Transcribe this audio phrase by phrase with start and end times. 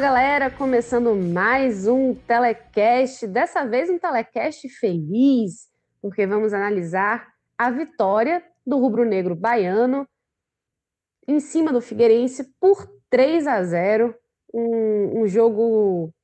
[0.00, 5.68] Galera, começando mais um telecast, dessa vez um telecast feliz,
[6.00, 7.26] porque vamos analisar
[7.58, 10.06] a vitória do rubro-negro baiano
[11.26, 14.14] em cima do Figueirense por 3 a 0,
[14.54, 16.14] um, um jogo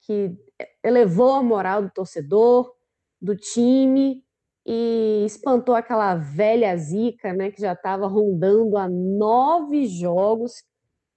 [0.00, 0.36] que
[0.82, 2.74] elevou a moral do torcedor,
[3.20, 4.24] do time
[4.66, 10.64] e espantou aquela velha zica, né, que já estava rondando há nove jogos,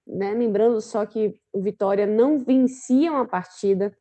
[0.06, 0.34] né?
[0.34, 3.96] Lembrando só que o Vitória não vencia uma partida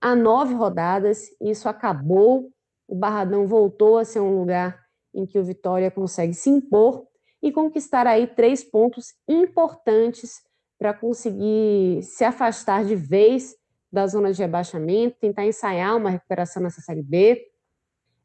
[0.00, 2.50] há nove rodadas, e isso acabou.
[2.86, 4.78] O Barradão voltou a ser um lugar
[5.14, 7.06] em que o Vitória consegue se impor
[7.42, 10.42] e conquistar aí três pontos importantes
[10.78, 13.54] para conseguir se afastar de vez
[13.92, 17.46] da zona de rebaixamento, tentar ensaiar uma recuperação nessa Série B.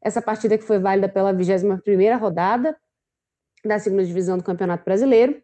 [0.02, 2.76] Essa partida que foi válida pela 21ª rodada
[3.64, 5.40] da segunda divisão do Campeonato Brasileiro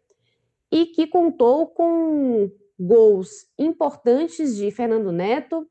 [0.71, 5.67] e que contou com gols importantes de Fernando Neto,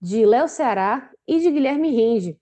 [0.00, 2.38] de Léo Ceará e de Guilherme Rende.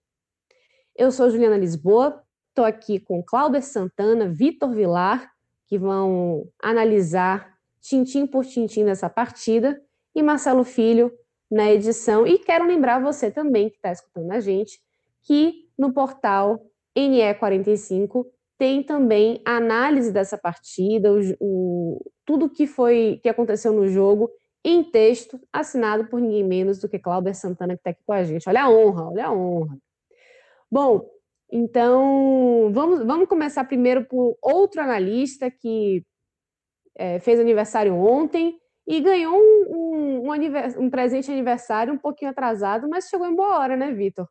[0.95, 5.31] Eu sou Juliana Lisboa, estou aqui com Cláudio Santana, Vitor Vilar,
[5.67, 9.81] que vão analisar tintim por tintim dessa partida,
[10.13, 11.11] e Marcelo Filho
[11.51, 12.25] na edição.
[12.25, 14.79] E quero lembrar você também que está escutando a gente
[15.21, 16.63] que no portal
[16.95, 18.25] NE45
[18.57, 24.29] tem também a análise dessa partida, o, o, tudo que foi que aconteceu no jogo
[24.63, 28.23] em texto, assinado por ninguém menos do que Cláudio Santana, que está aqui com a
[28.23, 28.49] gente.
[28.49, 29.77] Olha a honra, olha a honra.
[30.71, 31.07] Bom,
[31.51, 36.03] então vamos, vamos começar primeiro por outro analista que
[36.95, 42.87] é, fez aniversário ontem e ganhou um, um, um, um presente aniversário um pouquinho atrasado,
[42.89, 44.27] mas chegou em boa hora, né, Vitor?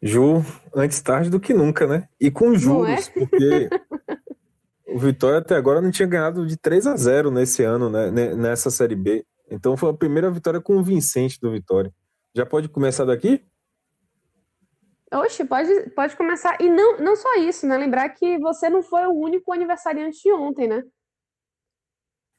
[0.00, 0.44] Ju,
[0.74, 2.08] antes tarde do que nunca, né?
[2.20, 3.10] E com juros, é?
[3.12, 3.68] porque
[4.86, 8.10] o Vitória até agora não tinha ganhado de 3 a 0 nesse ano, né?
[8.10, 9.26] Nessa Série B.
[9.50, 11.92] Então foi a primeira vitória convincente do Vitória.
[12.34, 13.42] Já pode começar daqui?
[15.12, 16.60] Oxe, pode, pode começar.
[16.60, 17.76] E não, não só isso, né?
[17.78, 20.84] Lembrar que você não foi o único aniversariante de ontem, né?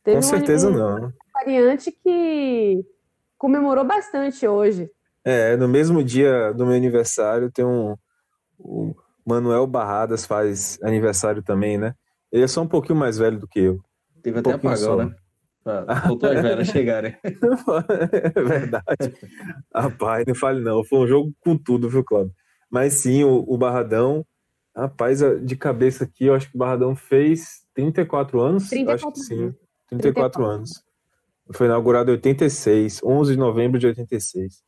[0.03, 0.95] Teve Com certeza um não.
[0.95, 2.85] aniversariante que
[3.37, 4.89] comemorou bastante hoje.
[5.23, 7.95] É, no mesmo dia do meu aniversário tem um.
[8.57, 8.93] O
[9.25, 11.93] Manuel Barradas faz aniversário também, né?
[12.31, 13.79] Ele é só um pouquinho mais velho do que eu.
[14.21, 14.95] Teve um até apagão, só.
[14.97, 15.15] né?
[15.65, 17.15] Ah, voltou as velhas chegarem.
[17.23, 19.13] é verdade.
[19.73, 20.83] Rapaz, não fale não.
[20.83, 22.33] Foi um jogo com tudo, viu, Cláudio?
[22.69, 24.25] Mas sim, o, o Barradão,
[24.75, 28.69] rapaz, de cabeça aqui, eu acho que o Barradão fez 34 anos.
[28.69, 29.53] 34 acho que sim.
[29.89, 30.83] 34, 34 anos.
[31.53, 34.63] Foi inaugurado em 86, 11 de novembro de 86.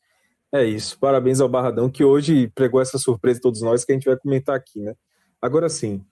[0.54, 1.00] É isso.
[1.00, 4.18] Parabéns ao Barradão, que hoje pregou essa surpresa a todos nós que a gente vai
[4.18, 4.94] comentar aqui, né?
[5.42, 6.06] Agora sim,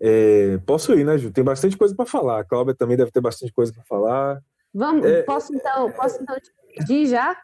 [0.00, 1.30] é, posso ir, né, Ju?
[1.30, 2.40] Tem bastante coisa para falar.
[2.40, 4.40] A Cláudia também deve ter bastante coisa para falar.
[4.72, 7.36] Vamos, é, posso então, posso então te pedir já?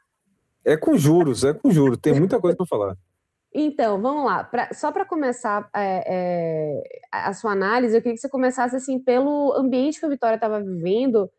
[0.65, 1.99] É com juros, é com juros.
[1.99, 2.97] Tem muita coisa para falar.
[3.53, 4.45] Então, vamos lá.
[4.45, 8.99] Pra, só para começar é, é, a sua análise, eu queria que você começasse assim
[8.99, 11.31] pelo ambiente que a Vitória estava vivendo,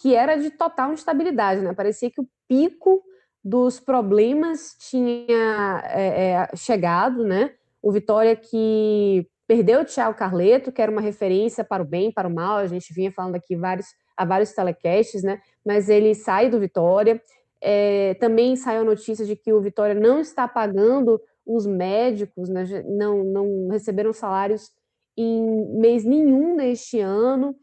[0.00, 1.74] que era de total instabilidade, né?
[1.74, 3.02] Parecia que o pico
[3.42, 7.52] dos problemas tinha é, é, chegado, né?
[7.82, 12.28] O Vitória que perdeu o Thiago Carleto, que era uma referência para o bem, para
[12.28, 15.40] o mal, a gente vinha falando aqui vários, há vários telecasts, né?
[15.64, 17.20] Mas ele sai do Vitória.
[17.60, 22.64] É, também saiu a notícia de que o Vitória não está pagando os médicos, né?
[22.86, 24.70] não, não receberam salários
[25.16, 27.56] em mês nenhum neste ano.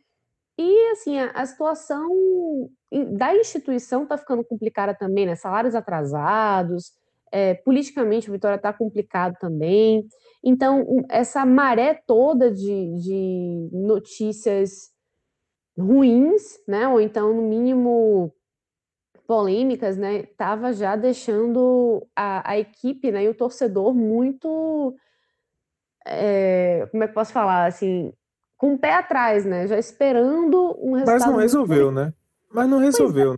[0.57, 5.35] E assim, a, a situação da instituição está ficando complicada também, né?
[5.35, 6.93] Salários atrasados,
[7.31, 10.07] é, politicamente o Vitória está complicado também.
[10.43, 14.91] Então, essa maré toda de, de notícias
[15.77, 16.87] ruins, né?
[16.87, 18.33] Ou então, no mínimo,
[19.27, 20.21] polêmicas, né?
[20.21, 24.95] Estava já deixando a, a equipe né, e o torcedor muito
[26.05, 28.13] é, como é que posso falar, assim,
[28.57, 29.67] com o pé atrás, né?
[29.67, 31.19] Já esperando um resultado.
[31.19, 32.13] Mas não resolveu, né?
[32.49, 33.31] Mas não resolveu.
[33.31, 33.37] Né?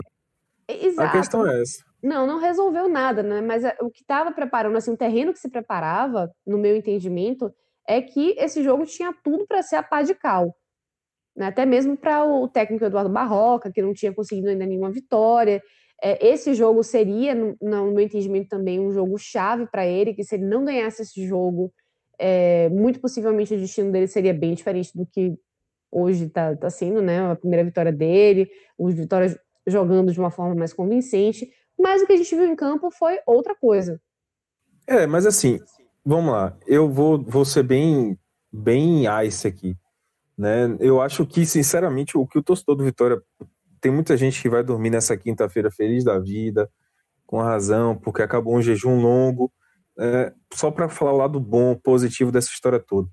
[0.68, 1.10] Exato.
[1.10, 1.84] A questão é essa.
[2.02, 3.42] Não, não resolveu nada, né?
[3.42, 7.54] Mas é, o que estava preparando, assim, o terreno que se preparava, no meu entendimento,
[7.88, 10.56] é que esse jogo tinha tudo para ser a pá de cal.
[11.36, 11.48] Né?
[11.48, 15.62] Até mesmo para o técnico Eduardo Barroca, que não tinha conseguido ainda nenhuma vitória.
[16.02, 20.24] É, esse jogo seria, no, no, meu entendimento, também um jogo chave para ele, que
[20.24, 21.74] se ele não ganhasse esse jogo,
[22.18, 25.34] é, muito possivelmente o destino dele seria bem diferente do que
[25.92, 27.32] hoje está tá sendo, né?
[27.32, 29.38] A primeira vitória dele, os vitórias
[29.68, 31.50] jogando de uma forma mais convincente.
[31.78, 34.02] Mas o que a gente viu em campo foi outra coisa.
[34.86, 35.60] É, mas assim,
[36.06, 36.58] vamos lá.
[36.68, 38.18] Eu vou, vou ser bem,
[38.52, 39.76] bem ice aqui.
[40.38, 40.76] Né?
[40.80, 43.22] Eu acho que, sinceramente, o que o torcedor do Vitória.
[43.82, 46.70] Tem muita gente que vai dormir nessa quinta-feira feliz da vida,
[47.26, 49.52] com razão, porque acabou um jejum longo.
[49.98, 53.08] É, só para falar o lado bom, positivo dessa história toda.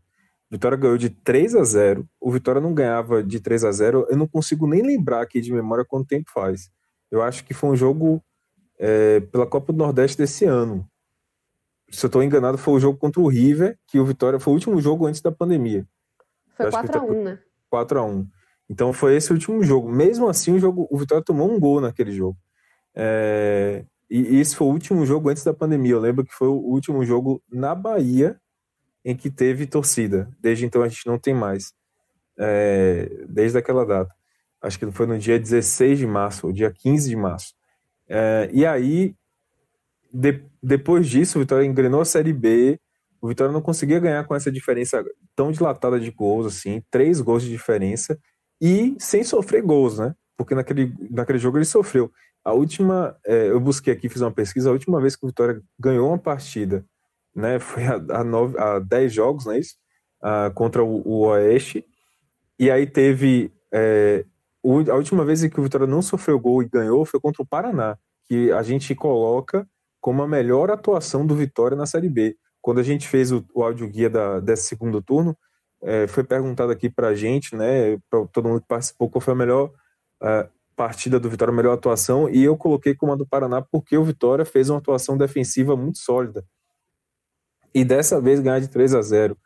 [0.50, 2.08] Vitória ganhou de 3 a 0.
[2.20, 4.06] O Vitória não ganhava de 3 a 0.
[4.08, 6.70] Eu não consigo nem lembrar aqui de memória quanto tempo faz.
[7.10, 8.22] Eu acho que foi um jogo
[8.78, 10.87] é, pela Copa do Nordeste desse ano.
[11.90, 14.54] Se eu estou enganado, foi o jogo contra o River, que o Vitória foi o
[14.54, 15.87] último jogo antes da pandemia.
[16.56, 17.38] Foi 4x1, né?
[17.72, 18.26] 4x1.
[18.69, 19.88] Então foi esse o último jogo.
[19.88, 22.37] Mesmo assim, o, jogo, o Vitória tomou um gol naquele jogo.
[22.94, 25.92] É, e, esse foi o último jogo antes da pandemia.
[25.92, 28.40] Eu lembro que foi o último jogo na Bahia
[29.06, 30.29] em que teve torcida.
[30.41, 31.73] Desde então a gente não tem mais.
[32.37, 34.12] É, desde aquela data.
[34.61, 37.55] Acho que foi no dia 16 de março, ou dia 15 de março.
[38.08, 39.14] É, e aí,
[40.12, 42.81] de, depois disso, o Vitória engrenou a Série B.
[43.20, 45.05] O Vitória não conseguia ganhar com essa diferença
[45.37, 48.19] tão dilatada de gols, assim, três gols de diferença,
[48.61, 50.14] e sem sofrer gols, né?
[50.37, 52.11] Porque naquele, naquele jogo ele sofreu.
[52.44, 55.62] A última, é, eu busquei aqui, fiz uma pesquisa, a última vez que o Vitória
[55.79, 56.85] ganhou uma partida,
[57.37, 59.75] né, foi a, a, nove, a dez jogos, não é isso?
[60.23, 61.85] Ah, contra o, o, Oeste.
[62.59, 64.25] E aí teve é,
[64.65, 67.99] a última vez que o Vitória não sofreu gol e ganhou foi contra o Paraná,
[68.25, 69.69] que a gente coloca
[70.00, 72.37] como a melhor atuação do Vitória na Série B.
[72.62, 75.37] Quando a gente fez o, o áudio guia da, desse segundo turno,
[75.83, 79.35] é, foi perguntado aqui para a gente, né, para todo mundo que participou, qual foi
[79.35, 79.71] a melhor
[80.23, 84.05] uh, partida do Vitória, melhor atuação, e eu coloquei como a do Paraná porque o
[84.05, 86.44] Vitória fez uma atuação defensiva muito sólida.
[87.76, 89.37] E dessa vez ganhar de 3 a 0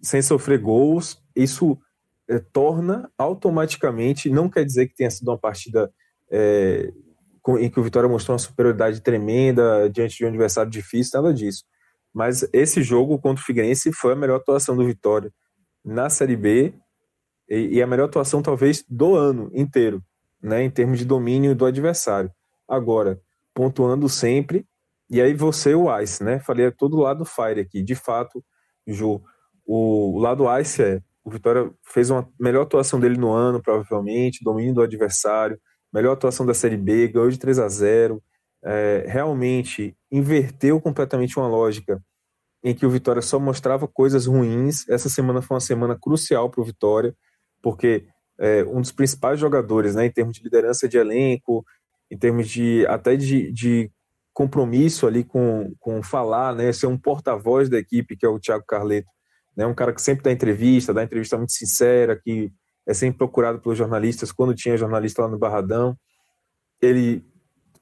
[0.00, 1.76] sem sofrer gols, isso
[2.28, 5.92] é, torna automaticamente, não quer dizer que tenha sido uma partida
[6.30, 6.92] é,
[7.40, 11.34] com, em que o Vitória mostrou uma superioridade tremenda diante de um adversário difícil, nada
[11.34, 11.64] disso.
[12.14, 15.32] Mas esse jogo contra o Figueirense foi a melhor atuação do Vitória
[15.84, 16.72] na Série B
[17.48, 20.00] e, e a melhor atuação talvez do ano inteiro,
[20.40, 22.30] né, em termos de domínio do adversário.
[22.68, 23.20] Agora,
[23.52, 24.64] pontuando sempre,
[25.12, 26.40] e aí você o Ice, né?
[26.40, 27.82] Falei todo lado Fire aqui.
[27.82, 28.42] De fato,
[28.86, 29.22] Ju,
[29.66, 34.42] o, o lado Ice é o Vitória fez uma melhor atuação dele no ano, provavelmente,
[34.42, 35.60] domínio do adversário,
[35.92, 38.22] melhor atuação da Série B, ganhou de 3 a 0
[38.64, 42.02] é, realmente inverteu completamente uma lógica
[42.64, 44.88] em que o Vitória só mostrava coisas ruins.
[44.88, 47.14] Essa semana foi uma semana crucial para o Vitória,
[47.60, 48.06] porque
[48.38, 51.64] é, um dos principais jogadores, né, em termos de liderança de elenco,
[52.10, 53.90] em termos de até de, de
[54.32, 58.64] compromisso ali com, com falar, né, ser um porta-voz da equipe, que é o Thiago
[58.66, 59.08] Carleto,
[59.56, 59.66] né?
[59.66, 62.50] Um cara que sempre dá entrevista, dá entrevista muito sincera, que
[62.86, 65.96] é sempre procurado pelos jornalistas, quando tinha jornalista lá no Barradão.
[66.80, 67.24] Ele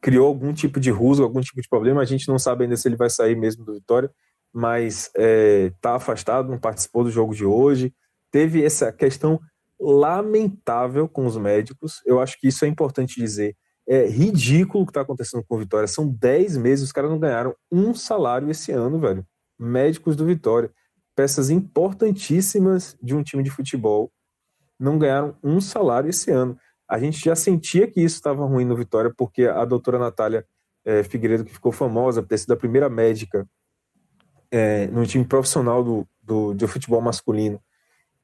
[0.00, 2.88] criou algum tipo de rusga, algum tipo de problema, a gente não sabe ainda se
[2.88, 4.11] ele vai sair mesmo do Vitória,
[4.52, 7.95] mas está é, tá afastado, não participou do jogo de hoje.
[8.30, 9.40] Teve essa questão
[9.78, 13.57] lamentável com os médicos, eu acho que isso é importante dizer.
[13.92, 15.88] É ridículo o que está acontecendo com o Vitória.
[15.88, 19.26] São 10 meses, os caras não ganharam um salário esse ano, velho.
[19.59, 20.70] Médicos do Vitória
[21.20, 24.11] peças importantíssimas de um time de futebol
[24.78, 26.59] não ganharam um salário esse ano.
[26.88, 30.47] A gente já sentia que isso estava ruim no Vitória, porque a doutora Natália
[30.82, 33.47] é, Figueiredo, que ficou famosa por ter sido a primeira médica
[34.50, 37.61] é, no time profissional do, do, de futebol masculino,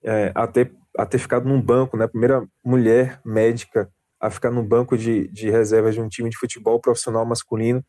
[0.03, 4.63] é, a, ter, a ter ficado num banco, né, primeira mulher médica a ficar no
[4.63, 7.85] banco de, de reservas de um time de futebol profissional masculino.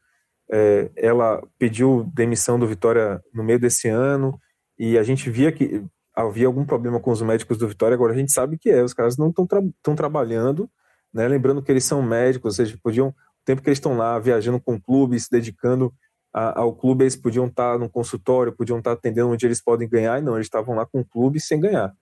[0.52, 4.40] É, ela pediu demissão do Vitória no meio desse ano,
[4.80, 5.84] e a gente via que
[6.16, 8.94] havia algum problema com os médicos do Vitória, agora a gente sabe que é, os
[8.94, 9.62] caras não estão tra
[9.96, 10.70] trabalhando,
[11.14, 11.28] né?
[11.28, 13.14] Lembrando que eles são médicos, ou seja, podiam, o
[13.46, 15.94] tempo que eles estão lá viajando com o clube, se dedicando
[16.34, 19.62] a, ao clube, eles podiam estar tá no consultório, podiam estar tá atendendo onde eles
[19.62, 21.94] podem ganhar, e não, eles estavam lá com o clube sem ganhar.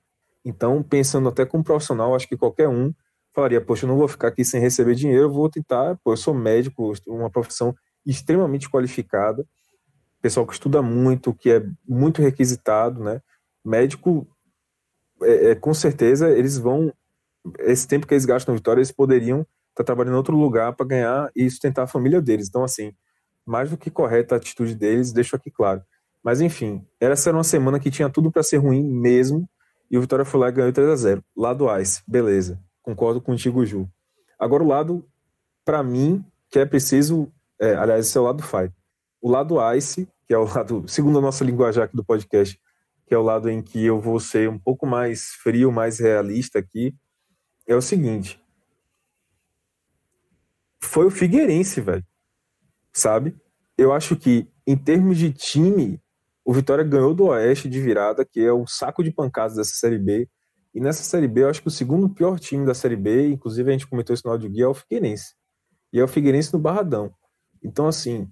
[0.43, 2.93] Então, pensando até como profissional, acho que qualquer um
[3.35, 6.33] falaria, poxa, eu não vou ficar aqui sem receber dinheiro, vou tentar, pô, eu sou
[6.33, 7.75] médico, uma profissão
[8.05, 9.45] extremamente qualificada,
[10.21, 13.21] pessoal que estuda muito, que é muito requisitado, né?
[13.65, 14.27] médico,
[15.23, 16.93] é, é, com certeza, eles vão.
[17.59, 20.73] Esse tempo que eles gastam na Vitória, eles poderiam estar tá trabalhando em outro lugar
[20.73, 22.47] para ganhar e sustentar a família deles.
[22.47, 22.93] Então, assim,
[23.45, 25.81] mais do que correta a atitude deles, deixo aqui claro.
[26.23, 29.47] Mas, enfim, essa era uma semana que tinha tudo para ser ruim mesmo,
[29.89, 32.59] e o Vitória foi lá e ganhou 3 a 0 Lado Ice, beleza.
[32.85, 33.89] Concordo contigo, Ju.
[34.37, 35.03] Agora, o lado,
[35.65, 37.33] para mim, que é preciso.
[37.59, 38.71] É, aliás, esse é o lado Fight.
[39.19, 42.61] O lado Ice, que é o lado, segundo a nossa linguagem aqui do podcast,
[43.07, 46.59] que é o lado em que eu vou ser um pouco mais frio, mais realista
[46.59, 46.95] aqui,
[47.67, 48.39] é o seguinte.
[50.79, 52.05] Foi o Figueirense, velho.
[52.93, 53.35] Sabe?
[53.75, 55.99] Eu acho que, em termos de time,
[56.45, 59.97] o Vitória ganhou do Oeste de virada, que é o saco de pancadas dessa Série
[59.97, 60.29] B.
[60.75, 63.69] E nessa Série B, eu acho que o segundo pior time da Série B, inclusive
[63.69, 65.33] a gente comentou isso no áudio guia, é o Figueirense.
[65.93, 67.13] E é o Figueirense no Barradão.
[67.63, 68.29] Então, assim,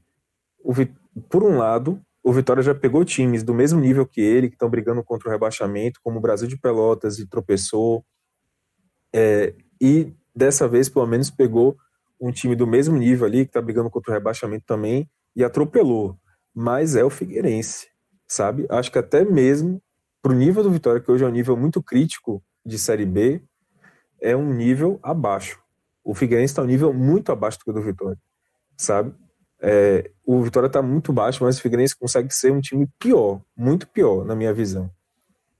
[1.29, 4.69] por um lado, o Vitória já pegou times do mesmo nível que ele, que estão
[4.69, 8.03] brigando contra o rebaixamento, como o Brasil de Pelotas e tropeçou.
[9.15, 11.77] É, e dessa vez, pelo menos, pegou
[12.19, 16.19] um time do mesmo nível ali, que está brigando contra o rebaixamento também, e atropelou.
[16.53, 17.87] Mas é o Figueirense,
[18.27, 18.65] sabe?
[18.69, 19.81] Acho que até mesmo
[20.23, 23.43] para o nível do Vitória, que hoje é um nível muito crítico de Série B,
[24.21, 25.59] é um nível abaixo.
[26.01, 28.17] O Figueirense está um nível muito abaixo do que o do Vitória,
[28.77, 29.13] sabe?
[29.61, 33.85] É, o Vitória está muito baixo, mas o Figueirense consegue ser um time pior, muito
[33.85, 34.89] pior, na minha visão.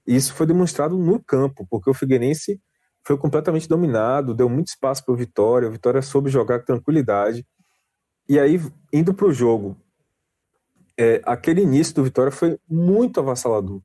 [0.08, 2.58] E isso foi demonstrado no campo, porque o Figueirense
[3.06, 7.46] foi completamente dominado, deu muito espaço para o Vitória, o Vitória soube jogar com tranquilidade.
[8.30, 8.62] E aí,
[8.94, 9.76] indo para o jogo,
[10.98, 13.82] é, aquele início do Vitória foi muito avassalador.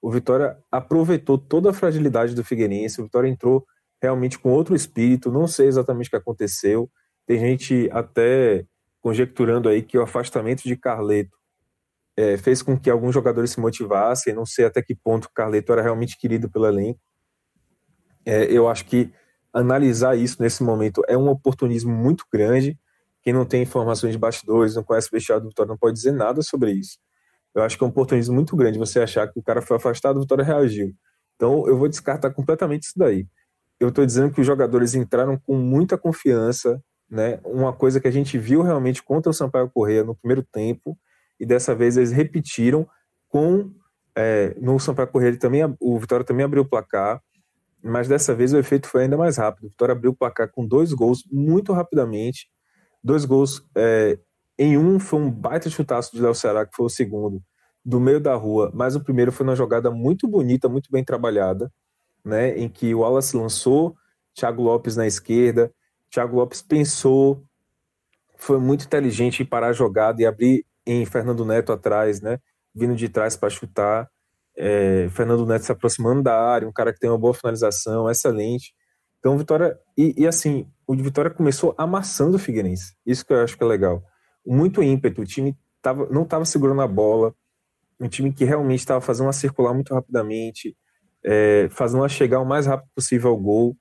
[0.00, 3.66] O Vitória aproveitou toda a fragilidade do Figueirense, o Vitória entrou
[4.00, 6.90] realmente com outro espírito, não sei exatamente o que aconteceu.
[7.26, 8.64] Tem gente até
[9.00, 11.36] conjecturando aí que o afastamento de Carleto
[12.16, 15.82] é, fez com que alguns jogadores se motivassem, não sei até que ponto Carleto era
[15.82, 17.00] realmente querido pelo elenco.
[18.24, 19.12] É, eu acho que
[19.52, 22.78] analisar isso nesse momento é um oportunismo muito grande.
[23.22, 26.12] Quem não tem informações de bastidores, não conhece o vestiário do Vitória, não pode dizer
[26.12, 26.98] nada sobre isso.
[27.56, 30.18] Eu acho que é um oportunismo muito grande você achar que o cara foi afastado,
[30.18, 30.92] o Vitória reagiu.
[31.34, 33.26] Então eu vou descartar completamente isso daí.
[33.80, 36.78] Eu estou dizendo que os jogadores entraram com muita confiança,
[37.10, 37.40] né?
[37.44, 40.98] Uma coisa que a gente viu realmente contra o Sampaio Correia no primeiro tempo,
[41.40, 42.86] e dessa vez eles repetiram
[43.26, 43.70] com
[44.14, 47.22] é, no Sampaio Correia também o Vitória também abriu o placar,
[47.82, 49.64] mas dessa vez o efeito foi ainda mais rápido.
[49.64, 52.48] O Vitória abriu o placar com dois gols muito rapidamente,
[53.02, 54.18] dois gols é,
[54.58, 57.42] em um foi um baita chutaço de Léo Ceará que foi o segundo
[57.84, 61.70] do meio da rua, mas o primeiro foi uma jogada muito bonita, muito bem trabalhada,
[62.24, 63.94] né, em que o Wallace lançou,
[64.34, 65.72] Thiago Lopes na esquerda,
[66.10, 67.44] Thiago Lopes pensou,
[68.36, 72.38] foi muito inteligente em parar a jogada e abrir em Fernando Neto atrás, né?
[72.74, 74.08] Vindo de trás para chutar.
[74.56, 78.72] É, Fernando Neto se aproximando da área, um cara que tem uma boa finalização, excelente.
[79.18, 79.76] Então, Vitória.
[79.96, 82.94] E, e assim, o Vitória começou amassando o Figueirense.
[83.04, 84.02] Isso que eu acho que é legal.
[84.46, 85.22] Muito ímpeto.
[85.22, 87.34] O time tava, não estava segurando a bola.
[87.98, 90.76] Um time que realmente estava fazendo uma circular muito rapidamente,
[91.24, 93.76] é, fazendo ela chegar o mais rápido possível ao gol.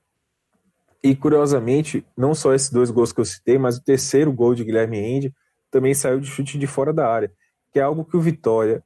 [1.04, 4.64] E curiosamente, não só esses dois gols que eu citei, mas o terceiro gol de
[4.64, 5.34] Guilherme Rende
[5.70, 7.32] também saiu de chute de fora da área,
[7.72, 8.84] que é algo que o Vitória,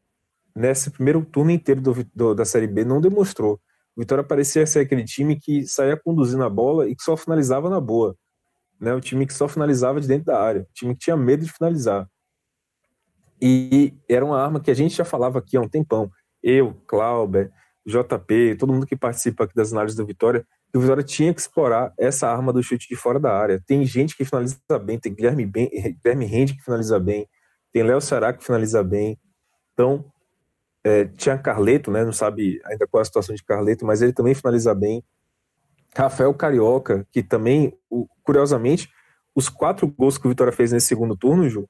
[0.56, 3.60] nesse primeiro turno inteiro do, do, da Série B, não demonstrou.
[3.96, 7.70] O Vitória parecia ser aquele time que saía conduzindo a bola e que só finalizava
[7.70, 8.16] na boa.
[8.80, 8.94] Né?
[8.94, 11.52] O time que só finalizava de dentro da área, o time que tinha medo de
[11.52, 12.08] finalizar.
[13.42, 16.12] E era uma arma que a gente já falava aqui há um tempão.
[16.44, 17.52] Eu, Clauber,
[17.86, 21.42] JP, todo mundo que participa aqui das análises do Vitória, que o Vitória tinha que
[21.42, 23.62] explorar essa arma do chute de fora da área.
[23.66, 25.70] Tem gente que finaliza bem, tem Guilherme, bem,
[26.04, 27.28] Guilherme Rende que finaliza bem,
[27.72, 29.18] tem Léo Ceará que finaliza bem.
[29.74, 30.06] Então,
[30.84, 32.04] é, tinha Carleto, né?
[32.04, 35.04] Não sabe ainda qual é a situação de Carleto, mas ele também finaliza bem.
[35.96, 37.74] Rafael Carioca, que também,
[38.24, 38.90] curiosamente,
[39.36, 41.68] os quatro gols que o Vitória fez nesse segundo turno, Ju,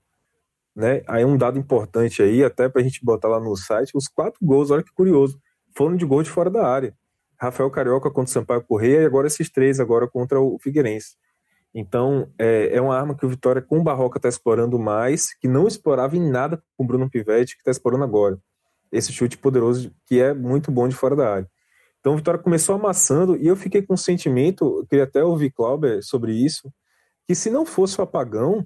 [0.75, 1.01] né?
[1.07, 4.71] Aí um dado importante aí, até pra gente botar lá no site, os quatro gols,
[4.71, 5.39] olha que curioso,
[5.75, 6.93] foram de gol de fora da área.
[7.39, 11.15] Rafael Carioca contra o Sampaio Correia e agora esses três agora contra o Figueirense.
[11.73, 15.47] Então, é, é uma arma que o Vitória com o Barroca está explorando mais, que
[15.47, 18.37] não explorava em nada com o Bruno Pivetti, que está explorando agora.
[18.91, 21.49] Esse chute poderoso que é muito bom de fora da área.
[21.99, 26.01] Então, o Vitória começou amassando e eu fiquei com um sentimento, queria até ouvir Clauber
[26.01, 26.71] sobre isso,
[27.27, 28.65] que se não fosse o apagão,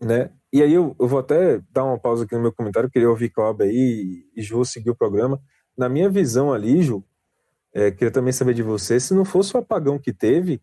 [0.00, 0.30] né?
[0.52, 3.30] E aí eu, eu vou até dar uma pausa aqui no meu comentário, queria ouvir
[3.30, 5.40] Clauber aí e Ju seguir o programa.
[5.76, 7.02] Na minha visão ali, Ju,
[7.72, 10.60] é, queria também saber de você, se não fosse o apagão que teve,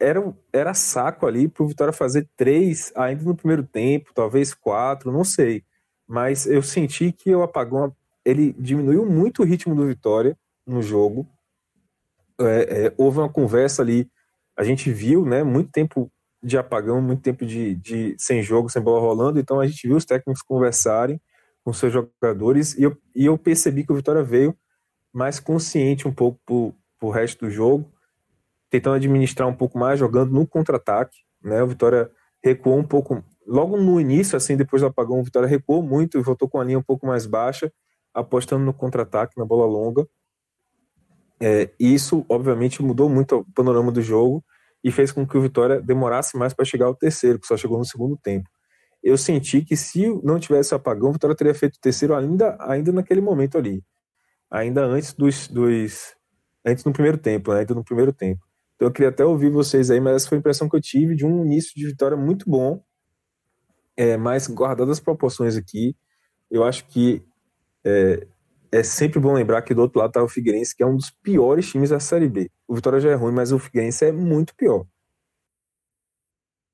[0.00, 5.12] era, era saco ali para o Vitória fazer três ainda no primeiro tempo, talvez quatro,
[5.12, 5.62] não sei.
[6.08, 10.36] Mas eu senti que o apagão ele diminuiu muito o ritmo do Vitória
[10.66, 11.28] no jogo.
[12.40, 14.10] É, é, houve uma conversa ali,
[14.56, 16.10] a gente viu, né, muito tempo
[16.42, 19.96] de apagão, muito tempo de, de sem jogo, sem bola rolando, então a gente viu
[19.96, 21.20] os técnicos conversarem
[21.64, 24.56] com seus jogadores e eu, e eu percebi que o Vitória veio
[25.12, 27.92] mais consciente um pouco pro, pro resto do jogo,
[28.68, 32.10] tentando administrar um pouco mais, jogando no contra-ataque, né, o Vitória
[32.42, 36.22] recuou um pouco, logo no início, assim, depois do apagão, o Vitória recuou muito e
[36.22, 37.72] voltou com a linha um pouco mais baixa,
[38.12, 40.06] apostando no contra-ataque, na bola longa,
[41.42, 44.44] é, isso, obviamente, mudou muito o panorama do jogo,
[44.84, 47.78] e fez com que o Vitória demorasse mais para chegar ao terceiro, que só chegou
[47.78, 48.48] no segundo tempo.
[49.02, 52.92] Eu senti que se não tivesse apagão, o Vitória teria feito o terceiro ainda, ainda
[52.92, 53.82] naquele momento ali,
[54.50, 56.14] ainda antes dos, dos
[56.64, 57.60] antes no primeiro tempo, né?
[57.60, 58.40] ainda no primeiro tempo.
[58.76, 61.14] Então eu queria até ouvir vocês aí, mas essa foi a impressão que eu tive
[61.14, 62.82] de um início de Vitória muito bom,
[63.96, 65.96] é, mas guardadas as proporções aqui,
[66.50, 67.22] eu acho que
[67.84, 68.26] é,
[68.72, 71.10] é sempre bom lembrar que do outro lado está o Figueirense, que é um dos
[71.10, 72.50] piores times da Série B.
[72.66, 74.86] O Vitória já é ruim, mas o Figueirense é muito pior.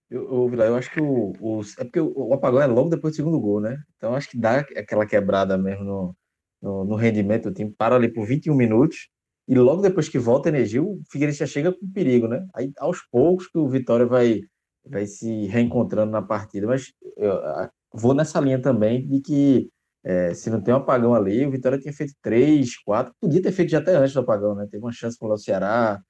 [0.09, 3.17] Eu, eu, eu acho que o, o, É porque o, apagão é logo depois do
[3.17, 3.83] segundo gol, né?
[3.97, 6.17] Então acho que dá aquela quebrada mesmo no,
[6.63, 7.75] no, no rendimento do time.
[7.77, 9.09] Para ali por 21 minutos
[9.49, 12.47] e logo depois que volta a energia, o Figueirense já chega com perigo, né?
[12.55, 14.43] Aí aos poucos que o Vitória vai,
[14.87, 16.67] vai se reencontrando na partida.
[16.69, 19.69] Mas eu, eu vou nessa linha também de que
[20.05, 23.53] é, se não tem um apagão ali, o Vitória tinha feito três, quatro, podia ter
[23.53, 24.67] feito já até antes do apagão, né?
[24.71, 26.01] Teve uma chance com o Ceará,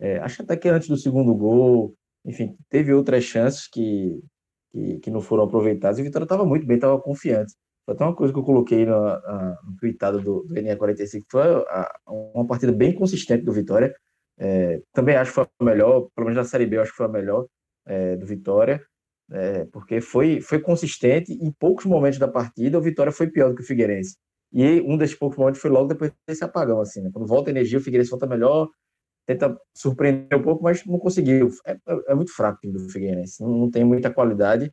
[0.00, 4.20] é, acho até que antes do segundo gol, enfim, teve outras chances que,
[4.72, 7.54] que, que não foram aproveitadas e o Vitória estava muito bem, estava confiante.
[7.84, 11.92] Foi até uma coisa que eu coloquei no, no tweetado do, do NE45, foi a,
[12.06, 13.94] uma partida bem consistente do Vitória.
[14.38, 16.96] É, também acho que foi a melhor, pelo menos na Série B, eu acho que
[16.96, 17.46] foi a melhor
[17.86, 18.82] é, do Vitória
[19.30, 23.56] é, porque foi, foi consistente em poucos momentos da partida, o Vitória foi pior do
[23.56, 24.16] que o Figueirense.
[24.52, 27.10] E um desses poucos momentos foi logo depois desse apagão, assim, né?
[27.12, 28.68] Quando volta a energia, o Figueirense volta melhor,
[29.26, 31.50] tenta surpreender um pouco, mas não conseguiu.
[31.66, 34.72] É, é, é muito fraco o time do Figueirense, não, não, tem muita qualidade.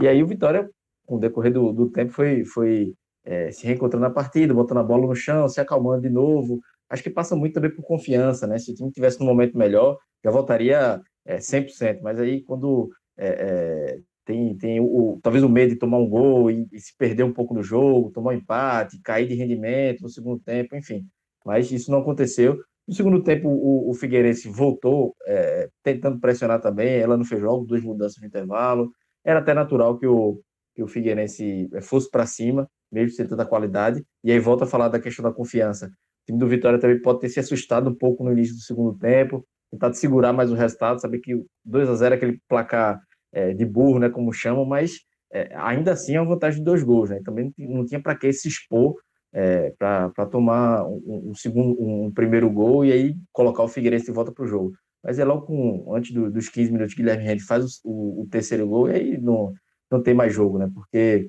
[0.00, 0.70] E aí o Vitória,
[1.06, 2.92] com o decorrer do, do tempo, foi, foi
[3.24, 6.60] é, se reencontrando na partida, botando a bola no chão, se acalmando de novo.
[6.88, 8.58] Acho que passa muito também por confiança, né?
[8.58, 12.00] Se o time tivesse num momento melhor, já voltaria é, 100%.
[12.02, 16.50] Mas aí, quando é, é, tem, tem o, talvez o medo de tomar um gol
[16.50, 20.08] e, e, se perder um pouco no jogo, tomar um empate, cair de rendimento no
[20.08, 21.06] segundo tempo, enfim.
[21.44, 22.58] Mas isso não aconteceu.
[22.86, 26.96] No segundo tempo, o, o Figueirense voltou é, tentando pressionar também.
[26.98, 28.90] Ela não fez jogo, duas mudanças no intervalo.
[29.24, 30.40] Era até natural que o,
[30.74, 34.04] que o Figueirense é, fosse para cima, mesmo sem tanta qualidade.
[34.22, 35.86] E aí volta a falar da questão da confiança.
[35.86, 38.98] O time do Vitória também pode ter se assustado um pouco no início do segundo
[38.98, 43.00] tempo, tentar segurar mais o resultado, saber que 2 a 0 é aquele placar
[43.32, 45.00] é, de burro, né, como chamam, mas
[45.32, 47.20] é, ainda assim é uma vantagem de dois gols, né?
[47.24, 48.94] Também não tinha para que se expor
[49.32, 54.12] é, para tomar um, um, segundo, um primeiro gol e aí colocar o Figueirense de
[54.12, 54.72] volta para o jogo.
[55.02, 58.66] Mas é logo com, antes do, dos 15 minutos, Guilherme Rende faz o, o, terceiro
[58.66, 59.52] gol e aí não,
[59.90, 60.70] não tem mais jogo, né?
[60.72, 61.28] Porque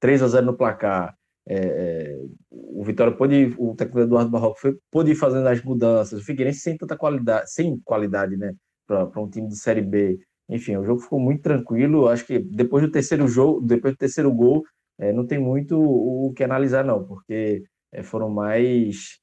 [0.00, 1.16] 3 a 0 no placar,
[1.48, 6.20] é, é, o Vitória pôde, o técnico Eduardo Barroco foi, pôde ir fazendo as mudanças.
[6.20, 8.54] O Figueirense sem tanta qualidade, sem qualidade, né,
[8.86, 10.18] para um time de Série B.
[10.48, 12.08] Enfim, o jogo ficou muito tranquilo.
[12.08, 14.62] Acho que depois do terceiro jogo, depois do terceiro gol,
[14.98, 19.18] é, não tem muito o que analisar não, porque é, foram mais,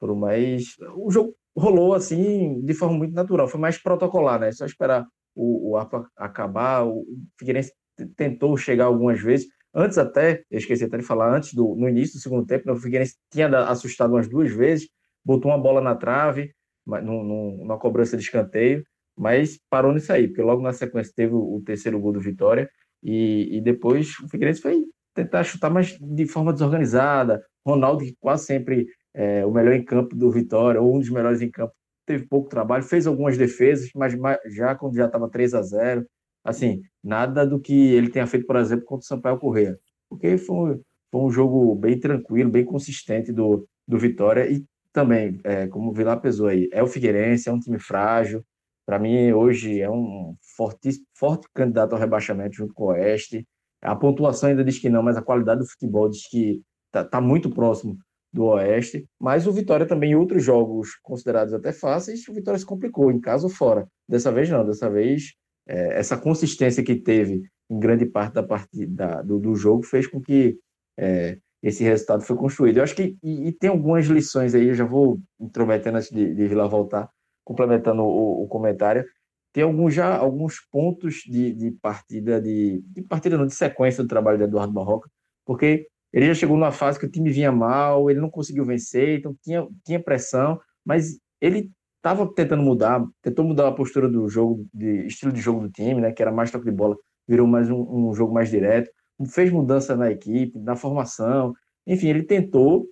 [0.00, 3.46] foram mais, o jogo rolou assim de forma muito natural.
[3.46, 4.50] Foi mais protocolar, né?
[4.50, 6.84] Só esperar o, o APA acabar.
[6.86, 7.04] O
[7.38, 7.72] Figueirense
[8.16, 12.18] tentou chegar algumas vezes Antes até, eu esqueci até de falar, antes do no início
[12.18, 14.88] do segundo tempo, né, o Figueirense tinha assustado umas duas vezes,
[15.24, 16.52] botou uma bola na trave,
[16.86, 18.82] numa cobrança de escanteio,
[19.16, 22.70] mas parou nisso aí, porque logo na sequência teve o, o terceiro gol do Vitória,
[23.02, 27.40] e, e, depois o Figueirense foi tentar chutar, mas de forma desorganizada.
[27.64, 31.42] Ronaldo, que quase sempre é o melhor em campo do Vitória, ou um dos melhores
[31.42, 31.72] em campo,
[32.06, 36.06] teve pouco trabalho, fez algumas defesas, mas já quando já estava 3 a 0
[36.48, 39.78] assim, nada do que ele tenha feito, por exemplo, contra o Sampaio Correia.
[40.08, 40.80] Porque foi,
[41.10, 45.92] foi um jogo bem tranquilo, bem consistente do, do Vitória e também, é, como o
[45.92, 48.44] Vilar pesou aí, é o Figueirense, é um time frágil.
[48.86, 53.46] Para mim, hoje é um forte, forte candidato ao rebaixamento junto com o Oeste.
[53.82, 57.20] A pontuação ainda diz que não, mas a qualidade do futebol diz que está tá
[57.20, 57.98] muito próximo
[58.32, 59.06] do Oeste.
[59.20, 63.20] Mas o Vitória também, em outros jogos considerados até fáceis, o Vitória se complicou, em
[63.20, 63.86] casa ou fora.
[64.08, 65.34] Dessa vez não, dessa vez
[65.68, 70.20] é, essa consistência que teve em grande parte da partida do, do jogo fez com
[70.20, 70.58] que
[70.98, 72.78] é, esse resultado foi construído.
[72.78, 76.34] Eu acho que e, e, tem algumas lições aí, eu já vou intrometendo antes de,
[76.34, 77.10] de Vila voltar,
[77.44, 79.04] complementando o, o, comentário.
[79.52, 84.08] Tem alguns já alguns pontos de, de partida, de, de partida não, de sequência do
[84.08, 85.10] trabalho de Eduardo Barroca,
[85.44, 89.18] porque ele já chegou numa fase que o time vinha mal, ele não conseguiu vencer,
[89.18, 94.66] então tinha, tinha pressão, mas ele estava tentando mudar, tentou mudar a postura do jogo,
[94.72, 97.70] de estilo de jogo do time, né, que era mais toque de bola, virou mais
[97.70, 98.90] um, um jogo mais direto,
[99.30, 101.52] fez mudança na equipe, na formação,
[101.86, 102.88] enfim, ele tentou,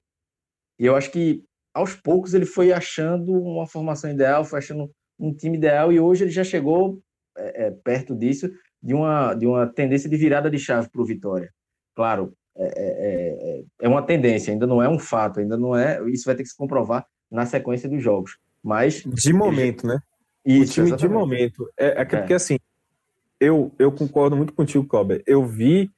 [0.78, 1.42] e eu acho que
[1.72, 6.24] aos poucos ele foi achando uma formação ideal, foi achando um time ideal, e hoje
[6.24, 7.00] ele já chegou
[7.36, 8.50] é, é, perto disso,
[8.82, 11.52] de uma, de uma tendência de virada de chave para o Vitória.
[11.94, 16.02] Claro, é, é, é, é, uma tendência, ainda não é um fato, ainda não é.
[16.10, 18.38] Isso vai ter que se comprovar na sequência dos jogos.
[18.66, 19.04] Mas.
[19.04, 20.00] De momento, né?
[20.44, 21.00] Isso, o time exatamente.
[21.00, 21.70] de momento.
[21.78, 22.36] É, é porque é.
[22.36, 22.58] assim,
[23.38, 25.22] eu, eu concordo muito contigo, Cobra.
[25.24, 25.88] Eu vi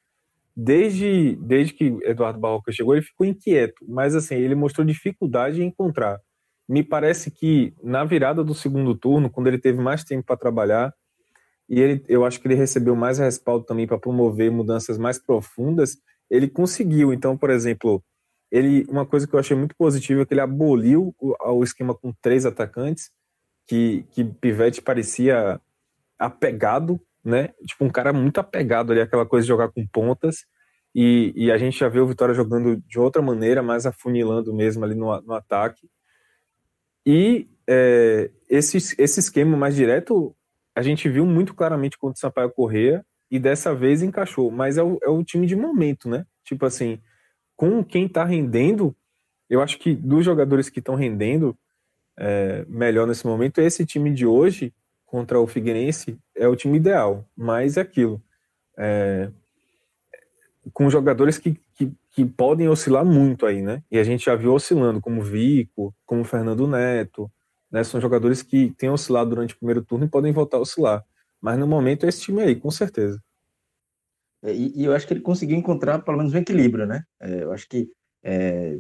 [0.55, 5.67] desde, desde que Eduardo Barroca chegou, ele ficou inquieto, mas assim, ele mostrou dificuldade em
[5.67, 6.21] encontrar.
[6.69, 10.93] Me parece que na virada do segundo turno, quando ele teve mais tempo para trabalhar,
[11.71, 15.97] e ele, eu acho que ele recebeu mais respaldo também para promover mudanças mais profundas,
[16.31, 17.15] ele conseguiu.
[17.15, 18.03] Então, por exemplo,
[18.51, 21.95] ele uma coisa que eu achei muito positiva é que ele aboliu o, o esquema
[21.95, 23.11] com três atacantes,
[23.67, 25.61] que, que Pivete parecia
[26.19, 27.51] apegado, né?
[27.67, 30.47] Tipo, um cara muito apegado ali, aquela coisa de jogar com pontas.
[30.95, 34.85] E, e a gente já vê o Vitória jogando de outra maneira, mais afunilando mesmo
[34.85, 35.89] ali no, no ataque.
[37.07, 40.35] E é, esse, esse esquema mais direto
[40.75, 44.83] a gente viu muito claramente contra o Sampaio Correia e dessa vez encaixou, mas é
[44.83, 46.25] o, é o time de momento, né?
[46.45, 47.01] Tipo assim,
[47.59, 48.95] com quem tá rendendo,
[49.51, 51.59] eu acho que dos jogadores que estão rendendo
[52.17, 54.73] é, melhor nesse momento, esse time de hoje
[55.05, 58.23] contra o Figueirense é o time ideal, mas é aquilo.
[58.79, 59.29] É,
[60.73, 63.83] com jogadores que, que, que, podem oscilar muito aí, né?
[63.91, 67.29] E a gente já viu oscilando, como Vico, como Fernando Neto,
[67.73, 67.83] né?
[67.83, 71.05] São jogadores que têm oscilado durante o primeiro turno e podem voltar a oscilar.
[71.41, 73.21] Mas no momento é esse time aí, com certeza.
[74.43, 77.03] É, e, e, eu acho que ele conseguiu encontrar pelo menos um equilíbrio, né?
[77.21, 77.89] É, eu acho que
[78.23, 78.79] é,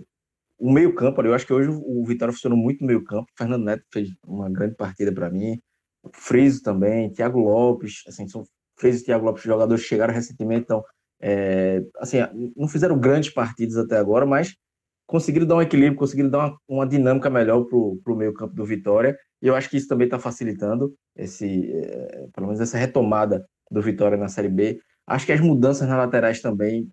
[0.58, 3.26] o meio-campo, eu acho que hoje o Vitória funcionou muito no meio-campo.
[3.36, 5.60] Fernando Neto fez uma grande partida para mim.
[6.02, 8.44] O Friso também, Thiago Lopes, assim, são
[8.78, 10.82] Friso e Thiago Lopes, jogadores que chegaram recentemente, então,
[11.20, 12.18] é, assim,
[12.56, 14.54] não fizeram grandes partidas até agora, mas
[15.06, 18.64] conseguiram dar um equilíbrio, conseguiram dar uma, uma dinâmica melhor para o meio campo do
[18.64, 23.44] Vitória, e eu acho que isso também está facilitando esse, é, pelo menos essa retomada
[23.70, 24.80] do Vitória na Série B.
[25.08, 26.88] Acho que as mudanças nas laterais também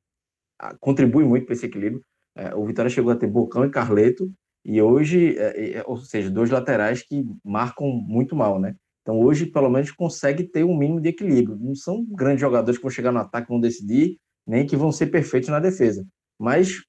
[0.59, 2.01] ah, contribuem muito para esse equilíbrio.
[2.35, 4.31] É, o Vitória chegou a ter Bocão e Carleto,
[4.63, 8.75] e hoje, é, ou seja, dois laterais que marcam muito mal, né?
[9.01, 11.57] Então hoje, pelo menos, consegue ter um mínimo de equilíbrio.
[11.59, 15.07] Não são grandes jogadores que vão chegar no ataque, vão decidir, nem que vão ser
[15.07, 16.03] perfeitos na defesa.
[16.39, 16.81] Mas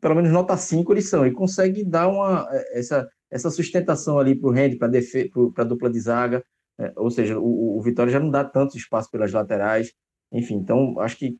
[0.00, 4.34] pelo menos nota 5 eles são, e consegue dar uma, é, essa, essa sustentação ali
[4.34, 6.44] para o Rende, para a dupla de zaga,
[6.78, 9.92] é, ou seja, o, o, Vitória já não dá tanto espaço pelas laterais,
[10.36, 11.36] enfim, então acho que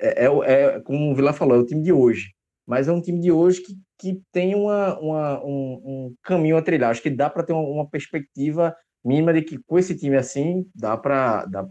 [0.00, 2.32] é, é, é, como o Vila falou, é o time de hoje,
[2.66, 6.62] mas é um time de hoje que, que tem uma, uma um, um, caminho a
[6.62, 10.16] trilhar, acho que dá para ter uma, uma, perspectiva mínima de que com esse time
[10.16, 11.64] assim, dá para dá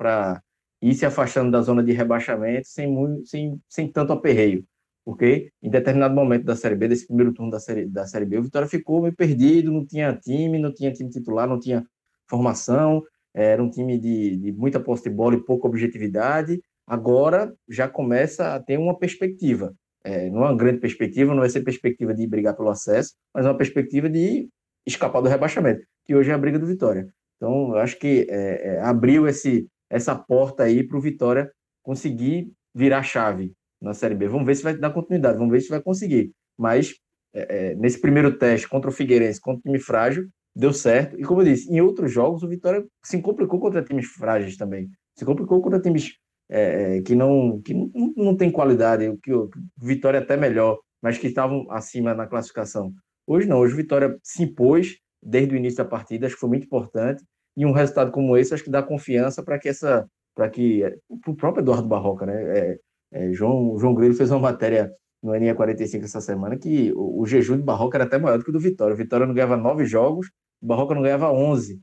[0.82, 4.66] ir se afastando da zona de rebaixamento sem, muito, sem, sem tanto aperreio.
[5.06, 8.38] Porque em determinado momento da Série B, desse primeiro turno da Série, da série B,
[8.40, 11.86] o Vitória ficou meio perdido, não tinha time, não tinha time titular, não tinha
[12.30, 13.02] formação,
[13.38, 16.60] era um time de, de muita posse de bola e pouca objetividade.
[16.88, 19.76] Agora já começa a ter uma perspectiva.
[20.04, 23.46] É, não é uma grande perspectiva, não vai ser perspectiva de brigar pelo acesso, mas
[23.46, 24.50] é uma perspectiva de
[24.88, 27.08] escapar do rebaixamento, que hoje é a briga do Vitória.
[27.36, 31.52] Então, eu acho que é, é, abriu esse, essa porta aí para o Vitória
[31.84, 34.28] conseguir virar chave na Série B.
[34.28, 36.32] Vamos ver se vai dar continuidade, vamos ver se vai conseguir.
[36.58, 36.96] Mas
[37.36, 41.20] é, é, nesse primeiro teste contra o Figueirense, contra o time frágil, deu certo.
[41.20, 44.90] E como eu disse, em outros jogos o Vitória se complicou contra times frágeis também.
[45.16, 46.16] Se complicou contra times
[46.50, 50.36] é, é que não que não, não tem qualidade, o que o Vitória é até
[50.36, 52.92] melhor, mas que estavam acima na classificação.
[53.28, 56.50] Hoje não, hoje o Vitória se impôs desde o início da partida, acho que foi
[56.50, 57.24] muito importante.
[57.56, 61.36] E um resultado como esse acho que dá confiança para que essa para que o
[61.36, 62.80] próprio Eduardo Barroca, né, é,
[63.12, 64.92] é, João, João Grilo fez uma matéria
[65.22, 68.44] no NE 45 essa semana que o, o, jejum de Barroca era até maior do
[68.44, 68.94] que o do Vitória.
[68.94, 70.30] O Vitória não ganhava nove jogos,
[70.62, 71.80] o Barroca não ganhava onze,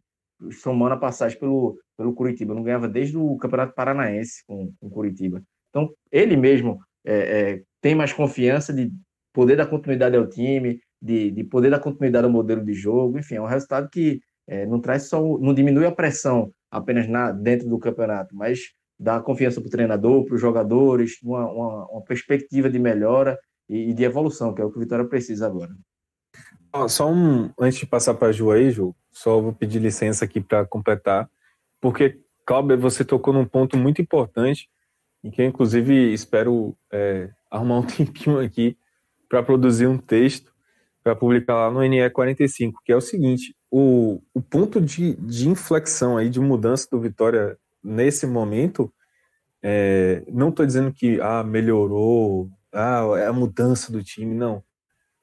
[0.52, 2.54] somando a passagem pelo, pelo Curitiba.
[2.54, 5.42] Não ganhava desde o Campeonato Paranaense com, o Curitiba.
[5.70, 8.90] Então, ele mesmo é, é, tem mais confiança de
[9.32, 13.18] poder dar continuidade ao time, de, de poder dar continuidade ao modelo de jogo.
[13.18, 17.32] Enfim, é um resultado que é, não traz só, não diminui a pressão apenas na,
[17.32, 22.02] dentro do campeonato, mas dar confiança para o treinador, para os jogadores, uma, uma, uma,
[22.02, 25.72] perspectiva de melhora e, e, de evolução, que é o que o Vitória precisa agora.
[26.88, 30.40] Só um, antes de passar para a Ju aí, Ju, só vou pedir licença aqui
[30.40, 31.30] para completar,
[31.80, 34.68] porque, Cláudio, você tocou num ponto muito importante,
[35.22, 38.76] e que eu, inclusive, espero é, arrumar um tempinho aqui
[39.28, 40.52] para produzir um texto
[41.04, 46.16] para publicar lá no NE45, que é o seguinte: o, o ponto de, de inflexão
[46.16, 48.92] aí, de mudança do Vitória nesse momento,
[49.62, 54.62] é, não estou dizendo que ah, melhorou, ah, é a mudança do time, não.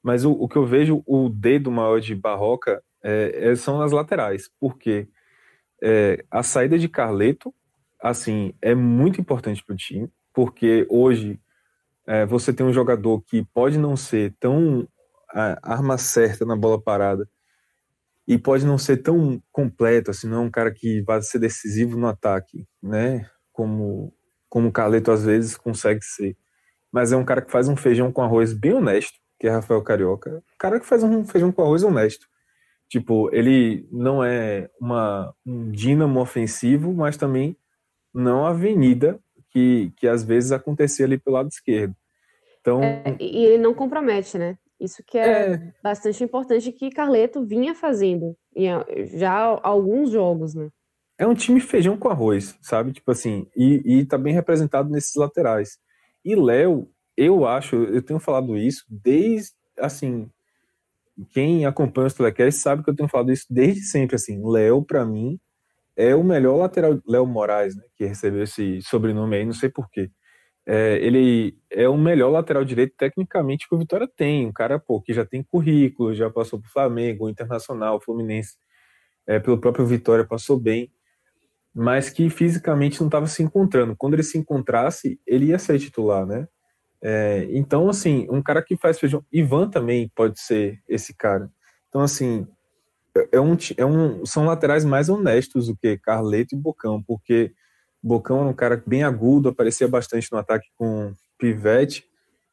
[0.02, 3.92] Mas o, o que eu vejo, o dedo maior de Barroca é, é, são as
[3.92, 5.08] laterais, porque
[5.82, 7.54] é, a saída de Carleto,
[8.00, 11.40] assim, é muito importante para o time, porque hoje
[12.06, 14.88] é, você tem um jogador que pode não ser tão
[15.62, 17.26] arma certa na bola parada
[18.26, 21.98] e pode não ser tão completo, assim, não é um cara que vai ser decisivo
[21.98, 23.28] no ataque, né?
[23.50, 24.14] Como,
[24.48, 26.36] como o Carleto às vezes consegue ser.
[26.90, 29.82] Mas é um cara que faz um feijão com arroz bem honesto, que é Rafael
[29.82, 30.36] Carioca.
[30.36, 32.28] Um cara que faz um feijão com arroz honesto.
[32.88, 37.56] Tipo, ele não é uma, um dínamo ofensivo, mas também
[38.14, 39.18] não a avenida
[39.50, 41.92] que, que às vezes acontecia ali pelo lado esquerdo.
[42.60, 44.56] Então, é, e ele não compromete, né?
[44.78, 48.36] Isso que é, é, bastante importante que Carleto vinha fazendo
[49.18, 50.68] já alguns jogos, né?
[51.18, 52.92] É um time feijão com arroz, sabe?
[52.92, 55.80] Tipo assim, e, e tá bem representado nesses laterais.
[56.24, 60.30] E Léo, eu acho, eu tenho falado isso desde, assim,
[61.30, 65.04] quem acompanha os telecasts sabe que eu tenho falado isso desde sempre, assim, Léo, para
[65.04, 65.38] mim,
[65.96, 70.10] é o melhor lateral, Léo Moraes, né, que recebeu esse sobrenome aí, não sei porquê.
[70.64, 75.00] É, ele é o melhor lateral direito tecnicamente que o Vitória tem, um cara, pô,
[75.02, 78.56] que já tem currículo, já passou pro Flamengo, Internacional, Fluminense,
[79.26, 80.90] é, pelo próprio Vitória passou bem,
[81.74, 83.96] mas que fisicamente não estava se encontrando.
[83.96, 86.46] Quando ele se encontrasse, ele ia ser titular, né?
[87.02, 89.24] É, então, assim, um cara que faz feijão.
[89.32, 91.50] Ivan também pode ser esse cara.
[91.88, 92.46] Então, assim,
[93.32, 97.52] é um, é um, são laterais mais honestos do que Carleto e Bocão, porque
[98.02, 102.04] Bocão era um cara bem agudo, aparecia bastante no ataque com Pivete,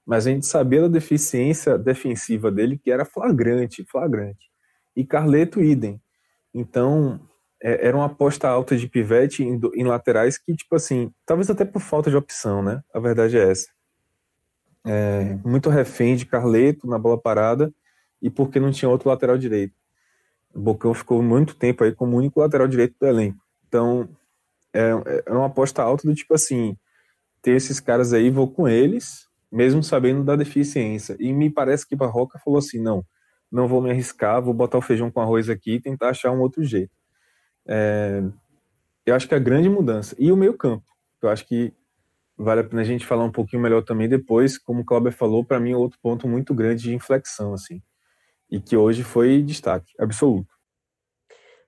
[0.06, 4.50] mas a gente sabia da deficiência defensiva dele, que era flagrante, flagrante.
[4.96, 6.02] E Carleto, idem.
[6.54, 7.22] Então,
[7.62, 11.64] é, era uma aposta alta de Pivete em, em laterais que, tipo assim, talvez até
[11.66, 12.82] por falta de opção, né?
[12.94, 13.68] A verdade é essa
[14.86, 17.74] é, muito refém de Carleto na bola parada
[18.22, 19.74] e porque não tinha outro lateral direito.
[20.54, 23.40] O Bocão ficou muito tempo aí como único lateral direito do elenco.
[23.68, 24.10] Então,
[24.74, 24.90] é,
[25.26, 26.76] é uma aposta alta do tipo assim,
[27.42, 31.16] ter esses caras aí, vou com eles, mesmo sabendo da deficiência.
[31.20, 33.06] E me parece que Barroca falou assim, não,
[33.52, 36.40] não vou me arriscar, vou botar o feijão com arroz aqui e tentar achar um
[36.40, 36.92] outro jeito.
[37.68, 38.24] É,
[39.06, 40.16] eu acho que é a grande mudança.
[40.20, 40.86] E o meio campo,
[41.22, 41.74] eu acho que
[42.40, 45.44] vale a pena a gente falar um pouquinho melhor também depois, como o Cláudio falou,
[45.44, 47.82] para mim é outro ponto muito grande de inflexão, assim,
[48.50, 50.48] e que hoje foi destaque absoluto.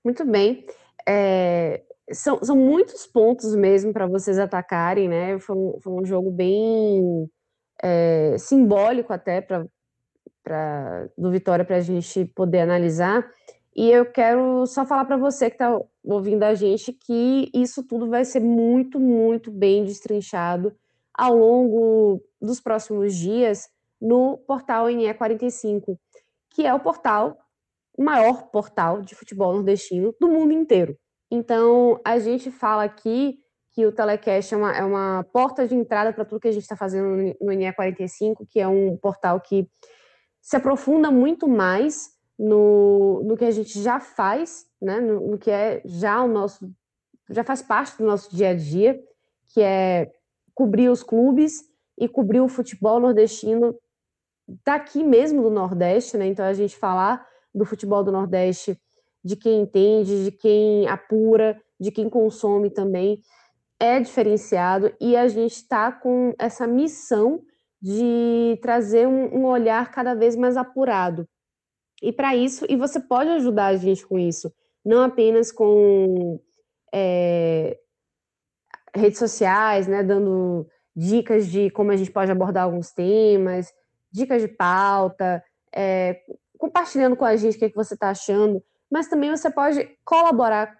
[0.03, 0.65] Muito bem.
[1.07, 5.37] É, são, são muitos pontos mesmo para vocês atacarem, né?
[5.39, 7.29] Foi um, foi um jogo bem
[7.83, 9.65] é, simbólico até para
[11.17, 13.29] do Vitória para a gente poder analisar.
[13.75, 18.09] E eu quero só falar para você que está ouvindo a gente que isso tudo
[18.09, 20.75] vai ser muito, muito bem destrinchado
[21.13, 23.69] ao longo dos próximos dias
[24.01, 25.97] no portal NE45,
[26.49, 27.37] que é o portal,
[27.95, 30.97] o maior portal de futebol nordestino do mundo inteiro.
[31.29, 33.37] Então, a gente fala aqui
[33.73, 36.63] que o Telecast é uma, é uma porta de entrada para tudo que a gente
[36.63, 39.67] está fazendo no NE45, que é um portal que
[40.41, 42.09] se aprofunda muito mais
[42.41, 46.73] no, no que a gente já faz, né, no, no, que é já o nosso,
[47.29, 48.99] já faz parte do nosso dia a dia,
[49.53, 50.11] que é
[50.55, 51.61] cobrir os clubes
[51.99, 53.77] e cobrir o futebol nordestino
[54.65, 56.25] daqui mesmo do Nordeste, né?
[56.25, 58.75] Então a gente falar do futebol do Nordeste,
[59.23, 63.21] de quem entende, de quem apura, de quem consome também,
[63.79, 64.91] é diferenciado.
[64.99, 67.43] E a gente está com essa missão
[67.79, 71.27] de trazer um, um olhar cada vez mais apurado
[72.01, 74.51] e para isso, e você pode ajudar a gente com isso,
[74.83, 76.39] não apenas com
[76.93, 77.77] é,
[78.95, 83.71] redes sociais, né, dando dicas de como a gente pode abordar alguns temas,
[84.11, 86.21] dicas de pauta, é,
[86.57, 89.97] compartilhando com a gente o que, é que você está achando, mas também você pode
[90.03, 90.77] colaborar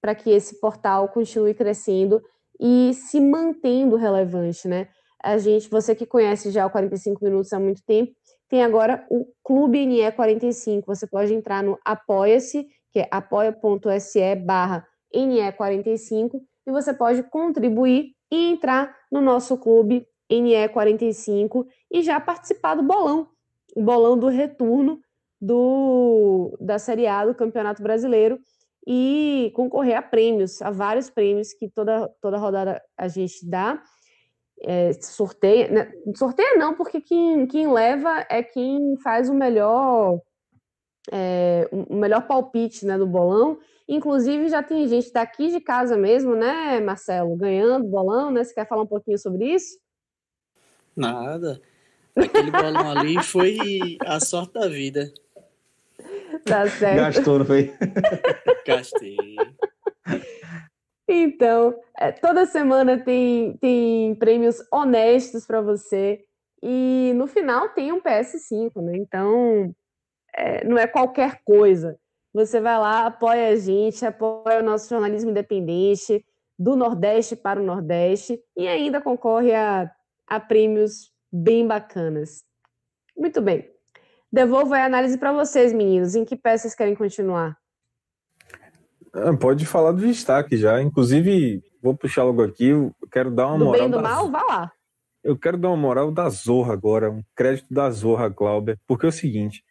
[0.00, 2.22] para que esse portal continue crescendo
[2.58, 4.88] e se mantendo relevante, né?
[5.22, 8.14] A gente, você que conhece já o 45 minutos há muito tempo,
[8.48, 10.84] tem agora o Clube NE45.
[10.86, 18.52] Você pode entrar no Apoia-se, que é apoia.se barra NE45, e você pode contribuir e
[18.52, 23.28] entrar no nosso clube NE45 e já participar do bolão,
[23.74, 25.00] o bolão do retorno
[25.40, 28.38] do, da Série A do Campeonato Brasileiro
[28.86, 33.82] e concorrer a prêmios, a vários prêmios que toda, toda rodada a gente dá.
[34.62, 35.68] É, sorteia.
[35.70, 35.92] Né?
[36.14, 40.20] Sorteia não, porque quem, quem leva é quem faz o melhor.
[41.12, 43.58] É, o melhor palpite né, do bolão.
[43.88, 48.42] Inclusive, já tem gente daqui de casa mesmo, né, Marcelo, ganhando bolão, né?
[48.42, 49.78] Você quer falar um pouquinho sobre isso?
[50.96, 51.60] Nada.
[52.16, 55.12] Aquele bolão ali foi a sorte da vida.
[56.44, 56.96] Tá certo.
[56.96, 57.72] Gastou, não foi?
[58.66, 59.36] Gastei.
[61.08, 66.24] Então, é, toda semana tem, tem prêmios honestos para você.
[66.62, 68.96] E no final tem um PS5, né?
[68.96, 69.74] Então,
[70.34, 71.98] é, não é qualquer coisa.
[72.34, 76.24] Você vai lá, apoia a gente, apoia o nosso jornalismo independente,
[76.58, 79.90] do Nordeste para o Nordeste, e ainda concorre a,
[80.26, 82.44] a prêmios bem bacanas.
[83.16, 83.70] Muito bem.
[84.30, 86.14] Devolvo a análise para vocês, meninos.
[86.14, 87.56] Em que peças querem continuar?
[89.16, 90.82] Ah, pode falar do destaque já.
[90.82, 92.68] Inclusive, vou puxar logo aqui.
[92.68, 93.80] Eu quero dar uma do moral.
[93.80, 94.02] bem do da...
[94.02, 94.72] mal, vá lá.
[95.24, 99.08] Eu quero dar uma moral da Zorra agora, um crédito da Zorra, Glauber, porque é
[99.08, 99.64] o seguinte: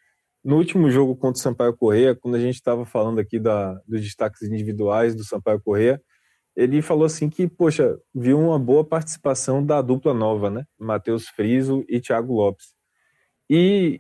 [0.44, 4.02] no último jogo contra o Sampaio Correia, quando a gente estava falando aqui da, dos
[4.02, 6.02] destaques individuais do Sampaio Correia,
[6.56, 10.66] ele falou assim que, poxa, viu uma boa participação da dupla nova, né?
[10.80, 12.74] Matheus Friso e Thiago Lopes.
[13.50, 14.00] E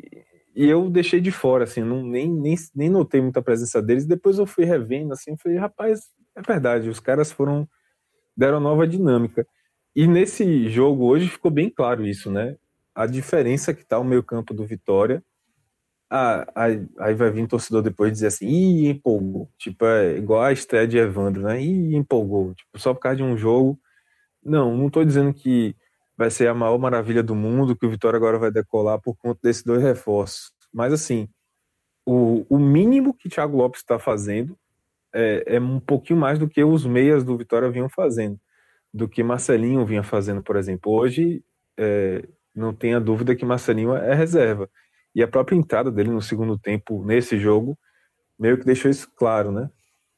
[0.55, 4.05] e eu deixei de fora, assim, não, nem, nem, nem notei muita presença deles.
[4.05, 7.67] Depois eu fui revendo, assim, falei, rapaz, é verdade, os caras foram,
[8.37, 9.45] deram nova dinâmica.
[9.93, 12.57] E nesse jogo hoje ficou bem claro isso, né?
[12.93, 15.21] A diferença que tá o meio campo do Vitória.
[16.09, 19.49] Ah, aí, aí vai vir um torcedor depois dizer assim, ih, empolgou.
[19.57, 21.61] Tipo, é igual a estreia de Evandro, né?
[21.61, 22.53] Ih, empolgou.
[22.55, 23.77] Tipo, só por causa de um jogo.
[24.43, 25.75] Não, não tô dizendo que
[26.17, 29.39] vai ser a maior maravilha do mundo, que o Vitória agora vai decolar por conta
[29.43, 30.51] desses dois reforços.
[30.73, 31.27] Mas, assim,
[32.05, 34.57] o, o mínimo que Thiago Lopes está fazendo
[35.13, 38.39] é, é, um pouquinho mais do que os meias do Vitória vinham fazendo,
[38.93, 40.91] do que Marcelinho vinha fazendo, por exemplo.
[40.91, 41.43] Hoje,
[41.77, 42.23] é,
[42.53, 44.69] não tenha dúvida que Marcelinho é reserva.
[45.13, 47.77] E a própria entrada dele no segundo tempo, nesse jogo,
[48.37, 49.69] meio que deixou isso claro, né?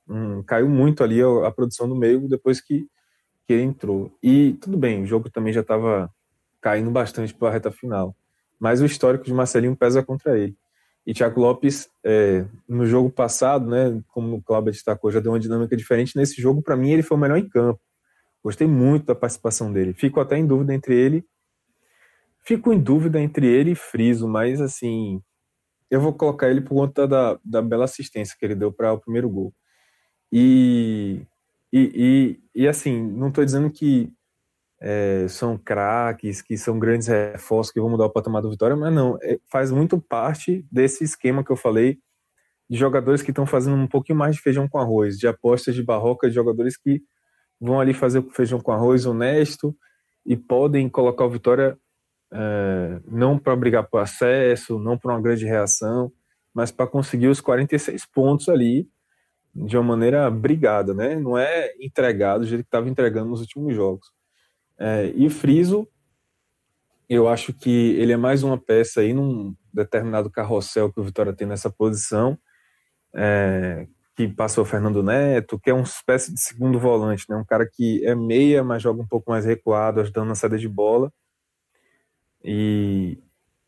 [0.08, 2.88] Hum, caiu muito ali a, a produção do meio depois que
[3.48, 4.12] que ele entrou.
[4.22, 6.12] E tudo bem, o jogo também já estava
[6.62, 8.14] caindo bastante para a reta final.
[8.60, 10.56] Mas o histórico de Marcelinho pesa contra ele.
[11.06, 15.40] E Thiago Lopes, é, no jogo passado, né, como o Cláudio destacou, já deu uma
[15.40, 16.18] dinâmica diferente.
[16.18, 17.80] Nesse jogo, para mim, ele foi o melhor em campo.
[18.44, 19.94] Gostei muito da participação dele.
[19.94, 21.26] Fico até em dúvida entre ele.
[22.44, 25.22] Fico em dúvida entre ele e Friso, mas assim,
[25.90, 29.00] eu vou colocar ele por conta da, da bela assistência que ele deu para o
[29.00, 29.54] primeiro gol.
[30.32, 31.22] E
[31.72, 34.12] e, e, e assim, não estou dizendo que
[34.80, 38.94] é, são craques, que são grandes reforços que vão mudar o patamar do Vitória, mas
[38.94, 41.98] não, é, faz muito parte desse esquema que eu falei
[42.70, 45.84] de jogadores que estão fazendo um pouquinho mais de feijão com arroz, de apostas de
[45.84, 47.02] barroca, de jogadores que
[47.60, 49.76] vão ali fazer o feijão com arroz honesto
[50.26, 51.78] e podem colocar o Vitória
[52.32, 56.12] é, não para brigar por acesso, não por uma grande reação,
[56.54, 58.88] mas para conseguir os 46 pontos ali
[59.66, 61.16] de uma maneira brigada, né?
[61.16, 64.08] Não é entregado do jeito que estava entregando nos últimos jogos.
[64.80, 65.88] É, e Friso,
[67.10, 71.34] eu acho que ele é mais uma peça aí num determinado carrossel que o Vitória
[71.34, 72.38] tem nessa posição,
[73.16, 77.36] é, que passou o Fernando Neto, que é uma espécie de segundo volante, né?
[77.36, 80.68] Um cara que é meia, mas joga um pouco mais recuado, ajudando na saída de
[80.68, 81.12] bola.
[82.44, 83.18] E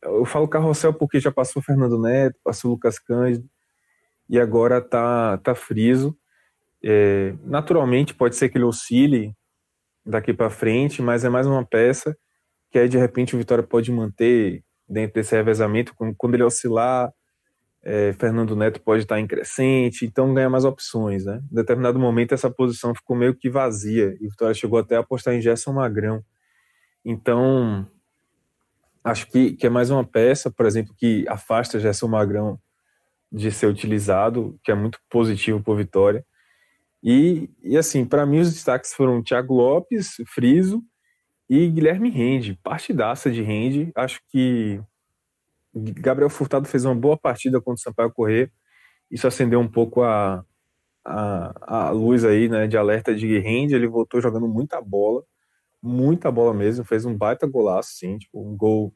[0.03, 3.49] eu falo carrossel porque já passou o Fernando Neto, passou o Lucas Cândido,
[4.29, 6.15] e agora tá, tá friso.
[6.83, 9.33] É, naturalmente, pode ser que ele oscile
[10.05, 12.15] daqui para frente, mas é mais uma peça
[12.71, 15.93] que aí de repente o Vitória pode manter dentro desse revezamento.
[16.17, 17.11] Quando ele oscilar,
[17.81, 21.25] é, Fernando Neto pode estar em crescente, então ganha mais opções.
[21.25, 21.41] Né?
[21.51, 24.99] Em determinado momento, essa posição ficou meio que vazia e o Vitória chegou até a
[24.99, 26.23] apostar em Gerson Magrão.
[27.03, 27.87] Então,
[29.03, 32.59] acho que, que é mais uma peça, por exemplo, que afasta Gerson Magrão
[33.31, 36.25] de ser utilizado, que é muito positivo para Vitória.
[37.03, 40.83] E, e assim, para mim os destaques foram Thiago Lopes, Friso
[41.49, 43.91] e Guilherme Rende, partidaça de Rende.
[43.95, 44.81] Acho que
[45.73, 48.51] Gabriel Furtado fez uma boa partida contra o Sampaio Corrêa.
[49.09, 50.43] Isso acendeu um pouco a,
[51.05, 53.75] a, a luz aí, né, de alerta de Rende.
[53.75, 55.23] Ele voltou jogando muita bola,
[55.81, 58.93] muita bola mesmo, fez um baita golaço, sim, tipo, um gol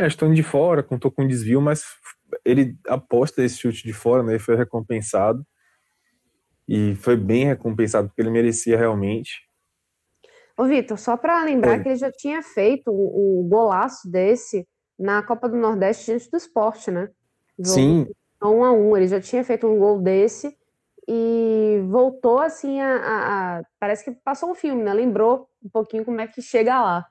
[0.00, 1.82] é, estando de fora, contou com um desvio, mas
[2.44, 4.38] ele aposta esse chute de fora, né?
[4.38, 5.44] Foi recompensado.
[6.66, 9.46] E foi bem recompensado, porque ele merecia realmente.
[10.56, 11.82] Ô, Vitor, só para lembrar Oi.
[11.82, 14.66] que ele já tinha feito um, um, golaço desse
[14.98, 17.08] na Copa do Nordeste diante do esporte, né?
[17.58, 18.06] Do, Sim.
[18.42, 18.96] Um a um.
[18.96, 20.56] Ele já tinha feito um gol desse
[21.08, 24.94] e voltou assim a, a, a, parece que passou um filme, né?
[24.94, 27.06] Lembrou um pouquinho como é que chega lá.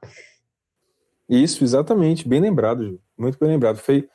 [1.30, 3.78] Isso, exatamente, bem lembrado, muito bem lembrado.
[3.78, 4.10] Foi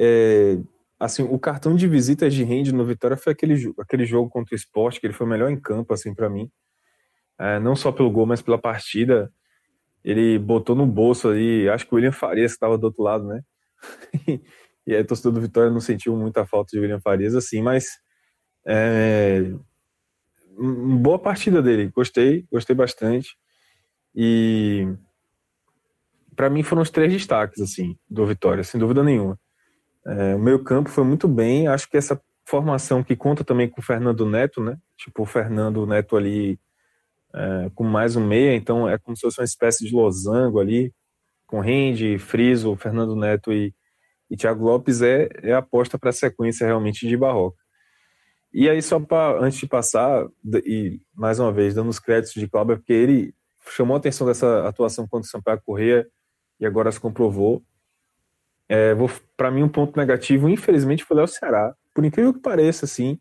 [0.00, 0.58] é,
[0.98, 4.56] assim, o cartão de visitas de Rende no Vitória foi aquele, aquele jogo contra o
[4.56, 6.50] esporte, que ele foi o melhor em campo, assim, para mim.
[7.38, 9.30] É, não só pelo gol, mas pela partida.
[10.04, 13.42] Ele botou no bolso ali, acho que o William Farias estava do outro lado, né?
[14.86, 17.86] e aí o torcedor do Vitória não sentiu muita falta de William Farias, assim, mas
[18.66, 19.52] é,
[21.00, 23.36] boa partida dele, gostei, gostei bastante.
[24.14, 24.86] E
[26.34, 29.38] para mim foram os três destaques, assim, do Vitória, sem dúvida nenhuma.
[30.06, 31.66] É, o meio campo foi muito bem.
[31.68, 34.76] Acho que essa formação que conta também com o Fernando Neto, né?
[34.96, 36.58] Tipo, o Fernando Neto ali
[37.34, 40.92] é, com mais um meia, então é como se fosse uma espécie de losango ali,
[41.46, 43.74] com Rende, Friso, Fernando Neto e,
[44.30, 47.56] e Thiago Lopes, é, é a aposta para a sequência realmente de Barroca.
[48.52, 50.28] E aí, só para antes de passar,
[50.64, 53.34] e mais uma vez, dando os créditos de Cláudio, porque ele
[53.70, 56.06] chamou a atenção dessa atuação contra o Sampaio Correia
[56.58, 57.62] e agora se comprovou.
[58.68, 58.94] É,
[59.36, 61.74] para mim, um ponto negativo, infelizmente, foi o Léo Ceará.
[61.94, 63.18] Por incrível que pareça, assim,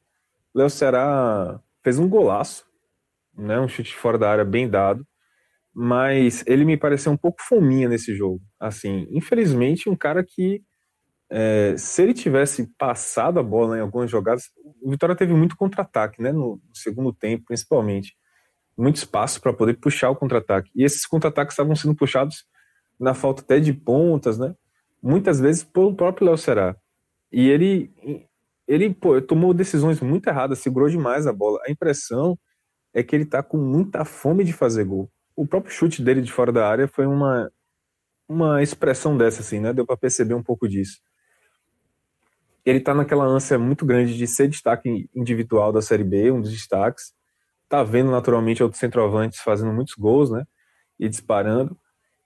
[0.54, 2.66] Léo Ceará fez um golaço,
[3.36, 5.06] né, um chute fora da área bem dado,
[5.74, 8.42] mas ele me pareceu um pouco fominha nesse jogo.
[8.60, 10.62] Assim, infelizmente, um cara que,
[11.30, 16.22] é, se ele tivesse passado a bola em algumas jogadas, o Vitória teve muito contra-ataque,
[16.22, 18.16] né, no segundo tempo, principalmente.
[18.78, 20.70] Muito espaço para poder puxar o contra-ataque.
[20.76, 22.46] E esses contra-ataques estavam sendo puxados
[23.00, 24.56] na falta até de pontas, né?
[25.04, 26.76] muitas vezes pelo próprio Léo Será.
[27.30, 27.92] E ele,
[28.66, 31.60] ele pô, tomou decisões muito erradas, segurou demais a bola.
[31.68, 32.40] A impressão
[32.94, 35.12] é que ele tá com muita fome de fazer gol.
[35.36, 37.52] O próprio chute dele de fora da área foi uma,
[38.30, 39.74] uma expressão dessa, assim, né?
[39.74, 41.02] Deu para perceber um pouco disso.
[42.64, 46.52] Ele tá naquela ânsia muito grande de ser destaque individual da Série B, um dos
[46.52, 47.14] destaques.
[47.68, 50.46] Tá vendo naturalmente outros centroavantes fazendo muitos gols, né?
[51.00, 51.76] E disparando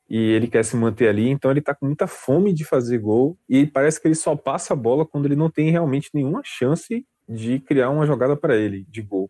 [0.09, 3.37] e ele quer se manter ali, então ele tá com muita fome de fazer gol
[3.47, 7.05] e parece que ele só passa a bola quando ele não tem realmente nenhuma chance
[7.27, 9.29] de criar uma jogada para ele de gol.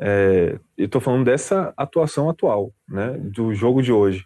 [0.00, 4.24] É, eu tô falando dessa atuação atual, né, do jogo de hoje.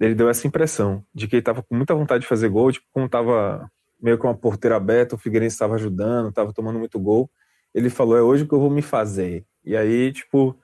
[0.00, 2.86] Ele deu essa impressão de que ele tava com muita vontade de fazer gol, tipo,
[2.90, 7.30] como tava meio com uma porteira aberta, o Figueirense estava ajudando, estava tomando muito gol.
[7.74, 9.44] Ele falou: "É hoje que eu vou me fazer".
[9.64, 10.58] E aí, tipo,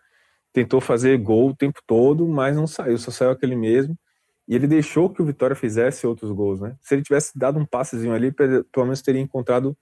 [0.53, 3.97] tentou fazer gol o tempo todo, mas não saiu, só saiu aquele mesmo.
[4.49, 6.77] E ele deixou que o Vitória fizesse outros gols, né?
[6.81, 9.77] Se ele tivesse dado um passezinho ali, pelo menos teria encontrado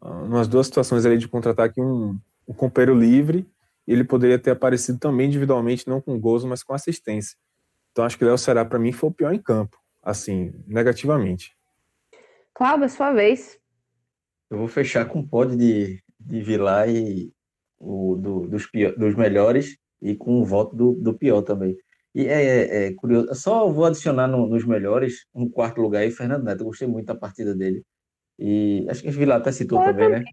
[0.00, 3.46] uh, umas duas situações ali de contra-ataque um, um companheiro livre,
[3.86, 7.36] e ele poderia ter aparecido também individualmente, não com gols, mas com assistência.
[7.92, 11.54] Então acho que o Léo Ceará, para mim, foi o pior em campo, assim, negativamente.
[12.54, 13.58] Cláudio, sua vez.
[14.50, 17.32] Eu vou fechar com o pódio de, de Vilar e,
[17.78, 21.76] o, do, dos, pior, dos melhores e com o voto do, do pior também.
[22.14, 26.10] E é, é, é curioso, só vou adicionar no, nos melhores um quarto lugar aí,
[26.10, 26.62] Fernando Neto.
[26.62, 27.82] Eu gostei muito da partida dele.
[28.38, 30.24] E acho que Vilar até citou eu também, né?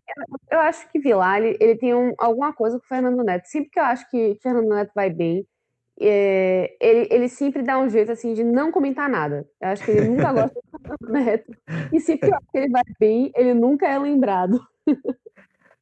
[0.52, 3.48] Eu acho que Vilar ele, ele tem um, alguma coisa com o Fernando Neto.
[3.48, 5.46] Sempre que eu acho que Fernando Neto vai bem,
[6.00, 9.48] é, ele, ele sempre dá um jeito assim de não comentar nada.
[9.60, 11.52] Eu acho que ele nunca gosta do Fernando Neto.
[11.91, 14.60] E sempre que eu acho que ele vai bem, ele nunca é lembrado.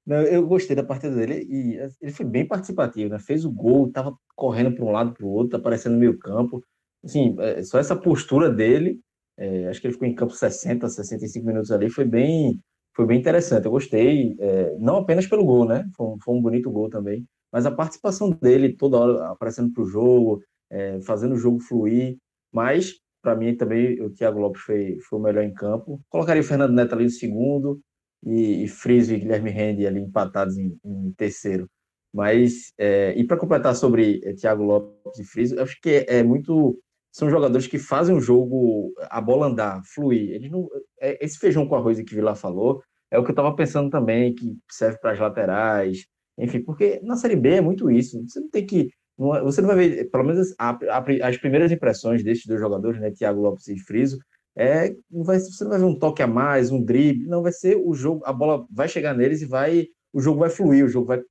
[0.05, 3.19] Não, eu gostei da partida dele e assim, ele foi bem participativo, né?
[3.19, 6.61] Fez o gol, estava correndo para um lado para o outro, aparecendo no meio campo.
[7.03, 8.99] Assim, é, só essa postura dele,
[9.37, 12.59] é, acho que ele ficou em campo 60, 65 minutos ali, foi bem,
[12.95, 13.65] foi bem interessante.
[13.65, 15.85] Eu gostei, é, não apenas pelo gol, né?
[15.95, 19.83] Foi um, foi um, bonito gol também, mas a participação dele toda hora aparecendo para
[19.83, 22.17] o jogo, é, fazendo o jogo fluir.
[22.51, 26.01] Mas, para mim, também o Thiago Lopes foi, foi o melhor em campo.
[26.09, 27.79] Colocaria o Fernando Neto ali no segundo,
[28.25, 31.69] e, e Friso e Guilherme Rende ali empatados em, em terceiro.
[32.13, 36.23] Mas, é, e para completar sobre é, Thiago Lopes e Friso, acho que é, é,
[36.23, 36.79] muito.
[37.11, 40.31] São jogadores que fazem o jogo, a bola andar, fluir.
[40.31, 40.67] Eles não,
[40.99, 44.33] é, esse feijão com arroz que Vila falou é o que eu estava pensando também,
[44.33, 46.07] que serve para as laterais,
[46.37, 48.21] enfim, porque na Série B é muito isso.
[48.27, 48.89] Você não tem que.
[49.19, 52.99] É, você não vai ver, pelo menos a, a, as primeiras impressões desses dois jogadores,
[52.99, 54.17] né, Thiago Lopes e Friso,
[54.55, 57.51] é, não vai, você não vai ver um toque a mais, um drible, não vai
[57.51, 60.89] ser o jogo, a bola vai chegar neles e vai, o jogo vai fluir, o
[60.89, 61.21] jogo vai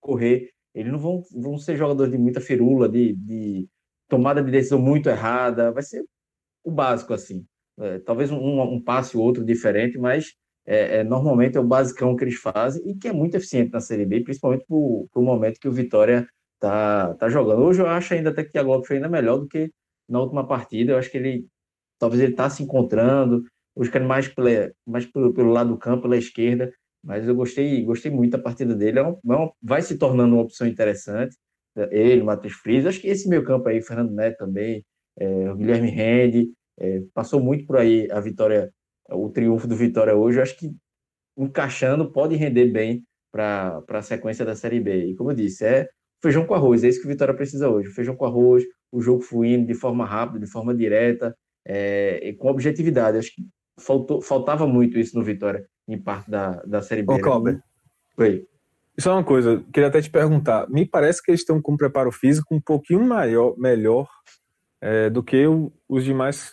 [0.00, 0.50] correr.
[0.74, 3.68] Eles não vão, vão ser jogadores de muita firula, de, de
[4.08, 6.02] tomada de decisão muito errada, vai ser
[6.64, 7.44] o básico assim.
[7.78, 10.32] É, talvez um, um passe ou outro diferente, mas
[10.66, 13.80] é, é, normalmente é o basicão que eles fazem e que é muito eficiente na
[13.80, 16.26] Série B, principalmente para o momento que o Vitória
[16.60, 17.62] tá, tá jogando.
[17.62, 19.70] Hoje eu acho ainda até que a Globo foi ainda melhor do que
[20.08, 20.92] na última partida.
[20.92, 21.46] Eu acho que ele
[22.02, 23.44] talvez ele está se encontrando,
[23.76, 28.10] buscando mais, pela, mais pelo, pelo lado do campo, pela esquerda, mas eu gostei, gostei
[28.10, 28.98] muito da partida dele.
[28.98, 31.36] É uma, é vai se tornando uma opção interessante.
[31.92, 34.84] Ele, o Matheus Frias, acho que esse meio campo aí, Fernando Neto também,
[35.16, 36.50] é, o Guilherme Rende,
[36.80, 38.72] é, passou muito por aí a vitória,
[39.08, 40.40] o triunfo do Vitória hoje.
[40.40, 40.74] acho que
[41.38, 45.06] encaixando pode render bem para a sequência da Série B.
[45.06, 45.88] E como eu disse, é
[46.20, 47.90] feijão com arroz, é isso que o Vitória precisa hoje.
[47.90, 51.32] Feijão com arroz, o jogo fluindo de forma rápida, de forma direta,
[51.66, 53.18] é, com objetividade.
[53.18, 53.42] Acho que
[53.78, 57.14] faltou, faltava muito isso no Vitória, em parte da, da Série B.
[57.14, 57.62] Ô, Cláudio.
[58.18, 58.46] Oi.
[58.96, 60.68] Isso é uma coisa, queria até te perguntar.
[60.68, 64.06] Me parece que eles estão com um preparo físico um pouquinho maior, melhor
[64.80, 66.52] é, do que o, os demais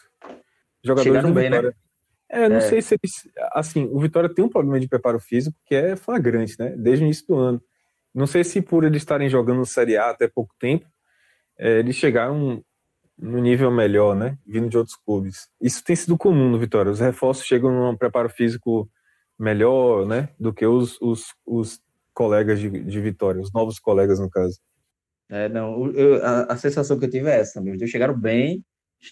[0.83, 1.69] jogadores Chegaram do bem, Vitória.
[1.69, 1.75] né?
[2.31, 2.61] É, não É.
[2.61, 3.11] sei se eles.
[3.53, 6.75] Assim, o Vitória tem um problema de preparo físico que é flagrante, né?
[6.77, 7.61] Desde o início do ano.
[8.13, 10.85] Não sei se por eles estarem jogando Série A até pouco tempo,
[11.57, 12.63] é, eles chegaram
[13.21, 14.37] no nível melhor, né?
[14.47, 15.49] Vindo de outros clubes.
[15.61, 16.91] Isso tem sido comum no Vitória.
[16.91, 18.89] Os reforços chegam num preparo físico
[19.37, 20.29] melhor, né?
[20.39, 21.79] Do que os, os, os
[22.13, 24.57] colegas de, de Vitória, os novos colegas, no caso.
[25.29, 27.73] É, não, eu- a, a sensação que eu tive é essa também.
[27.73, 28.63] Os dois chegaram bem,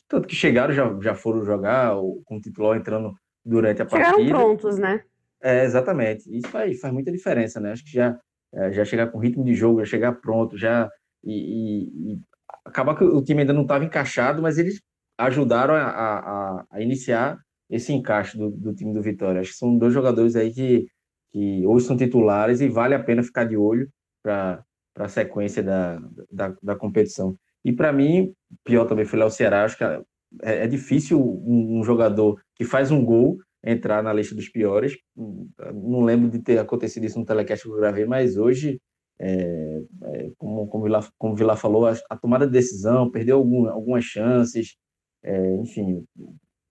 [0.08, 3.14] tanto que chegaram, já, já foram jogar o- com o titular entrando
[3.46, 4.30] durante a Chegaram partida.
[4.36, 5.04] prontos, né?
[5.42, 6.24] É, exatamente.
[6.36, 7.72] Isso faz, faz muita diferença, né?
[7.72, 8.18] Acho que já,
[8.54, 10.90] é, já chegar com ritmo de jogo, já chegar pronto, já.
[11.24, 12.20] E, e- e
[12.68, 14.82] acabar que o time ainda não estava encaixado, mas eles
[15.18, 17.38] ajudaram a, a, a- iniciar
[17.70, 19.42] esse encaixe do, do time do Vitória.
[19.42, 20.86] Acho que são dois jogadores aí que,
[21.32, 23.90] que hoje são titulares e vale a pena ficar de olho
[24.24, 24.64] para
[24.98, 26.00] a sequência da,
[26.32, 27.36] da, da competição.
[27.66, 29.64] E para mim, pior também foi o Ceará.
[29.66, 30.04] Acho que é,
[30.44, 34.96] é difícil um, um jogador que faz um gol entrar na lista dos piores.
[35.16, 38.80] Não lembro de ter acontecido isso no telecast que eu gravei, mas hoje,
[39.20, 43.68] é, é, como, como, Vila, como Vila falou, a, a tomada de decisão, perdeu algum,
[43.70, 44.76] algumas chances,
[45.24, 46.06] é, enfim,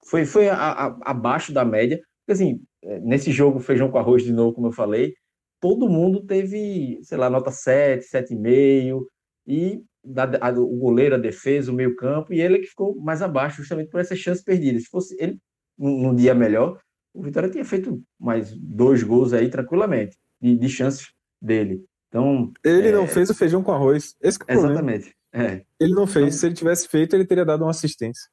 [0.09, 1.99] foi, foi a- a- abaixo da média.
[2.27, 5.15] Porque, assim, é, nesse jogo, feijão com arroz de novo, como eu falei,
[5.61, 9.07] todo mundo teve, sei lá, nota 7, 7,5,
[9.47, 10.25] e da,
[10.59, 14.01] o goleiro, a defesa, o meio campo, e ele que ficou mais abaixo, justamente por
[14.01, 14.83] essas chances perdidas.
[14.85, 15.39] Se fosse ele
[15.79, 16.79] num dia melhor,
[17.15, 21.09] o Vitória tinha feito mais dois gols aí tranquilamente, de, de chances
[21.41, 21.85] dele.
[22.17, 22.93] Então, Ele É.
[22.93, 24.17] não fez o feijão com arroz.
[24.23, 25.15] Esse é o exatamente.
[25.33, 26.27] É, Ele não fez.
[26.27, 28.29] Então- Se ele tivesse feito, ele teria dado uma assistência.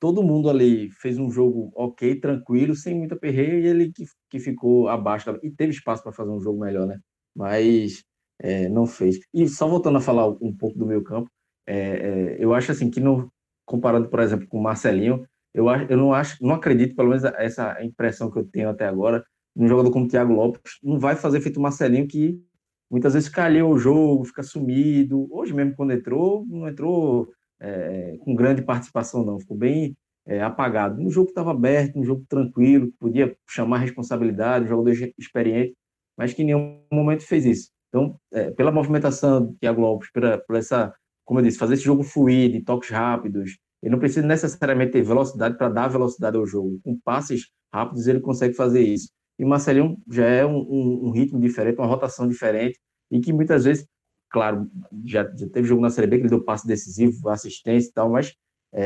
[0.00, 4.38] todo mundo ali fez um jogo ok, tranquilo, sem muita perreira, e ele que, que
[4.38, 5.26] ficou abaixo.
[5.32, 7.00] da- E teve espaço para fazer um jogo melhor, né?
[7.34, 8.04] Mas
[8.40, 9.18] é, não fez.
[9.34, 11.28] E só voltando a falar um pouco do meu campo,
[11.66, 13.00] é, é, eu acho assim que,
[13.66, 17.24] comparando, por exemplo, com o Marcelinho, eu, acho, eu não acho, não acredito, pelo menos
[17.24, 19.24] essa impressão que eu tenho até agora,
[19.56, 22.40] um jogador como o Thiago Lopes não vai fazer feito o Marcelinho que
[22.90, 25.28] muitas vezes calha o jogo, fica sumido.
[25.30, 27.28] Hoje mesmo, quando entrou, não entrou
[27.60, 29.40] é, com grande participação, não.
[29.40, 31.00] Ficou bem é, apagado.
[31.00, 35.74] Um jogo que estava aberto, um jogo tranquilo, podia chamar responsabilidade, um jogador experiente,
[36.16, 37.70] mas que em nenhum momento fez isso.
[37.88, 40.92] Então, é, pela movimentação do Thiago Lopes, pela, essa,
[41.24, 45.02] como eu disse, fazer esse jogo fluir, de toques rápidos, ele não precisa necessariamente ter
[45.02, 46.80] velocidade para dar velocidade ao jogo.
[46.82, 49.08] Com passes rápidos, ele consegue fazer isso.
[49.38, 52.78] E Marcelinho já é um, um- um ritmo diferente, uma rotação diferente,
[53.10, 53.86] e que muitas vezes,
[54.30, 54.68] claro,
[55.04, 58.10] já, já teve jogo na Série B que ele deu passe decisivo, assistência e tal,
[58.10, 58.34] mas
[58.72, 58.84] é,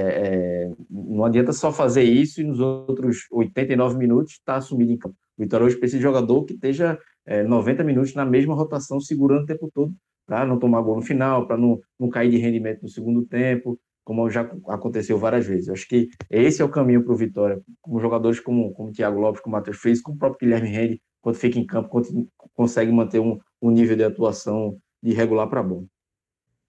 [0.69, 5.17] é, não adianta só fazer isso e nos outros 89 minutos estar assumido em campo.
[5.37, 9.43] O Vitória hoje precisa de jogador que esteja é, 90 minutos na mesma rotação, segurando
[9.45, 9.93] o tempo todo,
[10.27, 13.79] para não tomar gol no final, para não, não cair de rendimento no segundo tempo,
[14.05, 15.69] como já aconteceu várias vezes.
[15.69, 18.93] Eu acho que esse é o caminho para o Vitória, com jogadores como, como o
[18.93, 21.89] Thiago Lopes, como o Matheus Fez, como o próprio Guilherme Rende, quando fica em campo,
[21.89, 25.87] quando consegue manter um, um nível de atuação de regular para bom.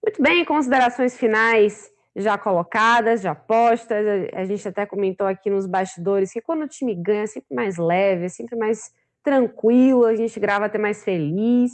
[0.04, 4.06] Muito bem, considerações finais já colocadas, já postas.
[4.32, 7.76] A gente até comentou aqui nos bastidores que quando o time ganha é sempre mais
[7.76, 11.72] leve, é sempre mais tranquilo, a gente grava até mais feliz.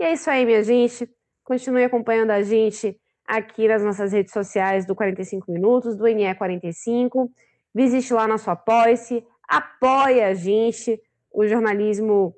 [0.00, 1.10] E é isso aí, minha gente.
[1.44, 2.96] Continue acompanhando a gente
[3.26, 7.28] aqui nas nossas redes sociais do 45 Minutos, do NE45.
[7.74, 11.00] Visite lá nosso Apoia-se, apoia a gente,
[11.32, 12.34] o jornalismo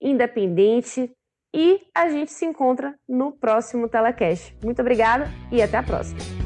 [0.00, 1.10] independente.
[1.54, 4.56] E a gente se encontra no próximo Telecast.
[4.64, 6.41] Muito obrigada e até a próxima.